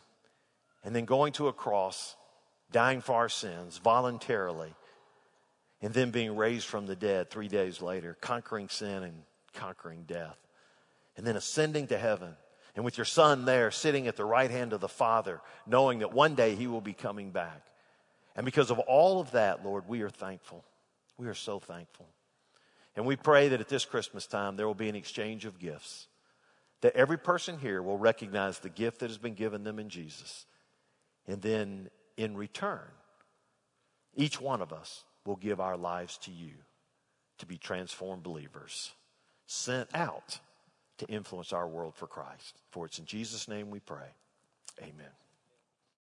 and 0.83 0.95
then 0.95 1.05
going 1.05 1.33
to 1.33 1.47
a 1.47 1.53
cross, 1.53 2.15
dying 2.71 3.01
for 3.01 3.13
our 3.13 3.29
sins 3.29 3.77
voluntarily, 3.77 4.73
and 5.81 5.93
then 5.93 6.11
being 6.11 6.35
raised 6.35 6.67
from 6.67 6.85
the 6.85 6.95
dead 6.95 7.29
three 7.29 7.47
days 7.47 7.81
later, 7.81 8.17
conquering 8.21 8.69
sin 8.69 9.03
and 9.03 9.23
conquering 9.53 10.03
death, 10.07 10.37
and 11.17 11.25
then 11.25 11.35
ascending 11.35 11.87
to 11.87 11.97
heaven 11.97 12.35
and 12.75 12.83
with 12.83 12.97
your 12.97 13.05
son 13.05 13.45
there 13.45 13.71
sitting 13.71 14.07
at 14.07 14.17
the 14.17 14.25
right 14.25 14.51
hand 14.51 14.73
of 14.73 14.81
the 14.81 14.89
Father, 14.89 15.41
knowing 15.65 15.99
that 15.99 16.13
one 16.13 16.35
day 16.35 16.55
he 16.55 16.67
will 16.67 16.81
be 16.81 16.93
coming 16.93 17.31
back. 17.31 17.61
And 18.35 18.45
because 18.45 18.69
of 18.69 18.79
all 18.79 19.21
of 19.21 19.31
that, 19.31 19.63
Lord, 19.63 19.87
we 19.87 20.01
are 20.01 20.09
thankful. 20.09 20.63
We 21.17 21.27
are 21.27 21.33
so 21.33 21.59
thankful. 21.59 22.07
And 22.97 23.05
we 23.05 23.15
pray 23.15 23.49
that 23.49 23.61
at 23.61 23.69
this 23.69 23.85
Christmas 23.85 24.27
time 24.27 24.57
there 24.57 24.67
will 24.67 24.73
be 24.73 24.89
an 24.89 24.95
exchange 24.95 25.45
of 25.45 25.57
gifts, 25.57 26.07
that 26.81 26.95
every 26.95 27.17
person 27.17 27.57
here 27.57 27.81
will 27.81 27.97
recognize 27.97 28.59
the 28.59 28.69
gift 28.69 28.99
that 28.99 29.09
has 29.09 29.17
been 29.17 29.35
given 29.35 29.63
them 29.63 29.79
in 29.79 29.89
Jesus. 29.89 30.45
And 31.27 31.41
then 31.41 31.89
in 32.17 32.37
return, 32.37 32.91
each 34.15 34.39
one 34.39 34.61
of 34.61 34.71
us 34.71 35.03
will 35.25 35.35
give 35.35 35.59
our 35.59 35.77
lives 35.77 36.17
to 36.19 36.31
you 36.31 36.53
to 37.39 37.45
be 37.45 37.57
transformed 37.57 38.23
believers, 38.23 38.91
sent 39.47 39.89
out 39.93 40.39
to 40.97 41.05
influence 41.07 41.51
our 41.51 41.67
world 41.67 41.95
for 41.95 42.07
Christ. 42.07 42.61
For 42.71 42.85
it's 42.85 42.99
in 42.99 43.05
Jesus' 43.05 43.47
name 43.47 43.69
we 43.69 43.79
pray. 43.79 44.13
Amen. 44.81 45.11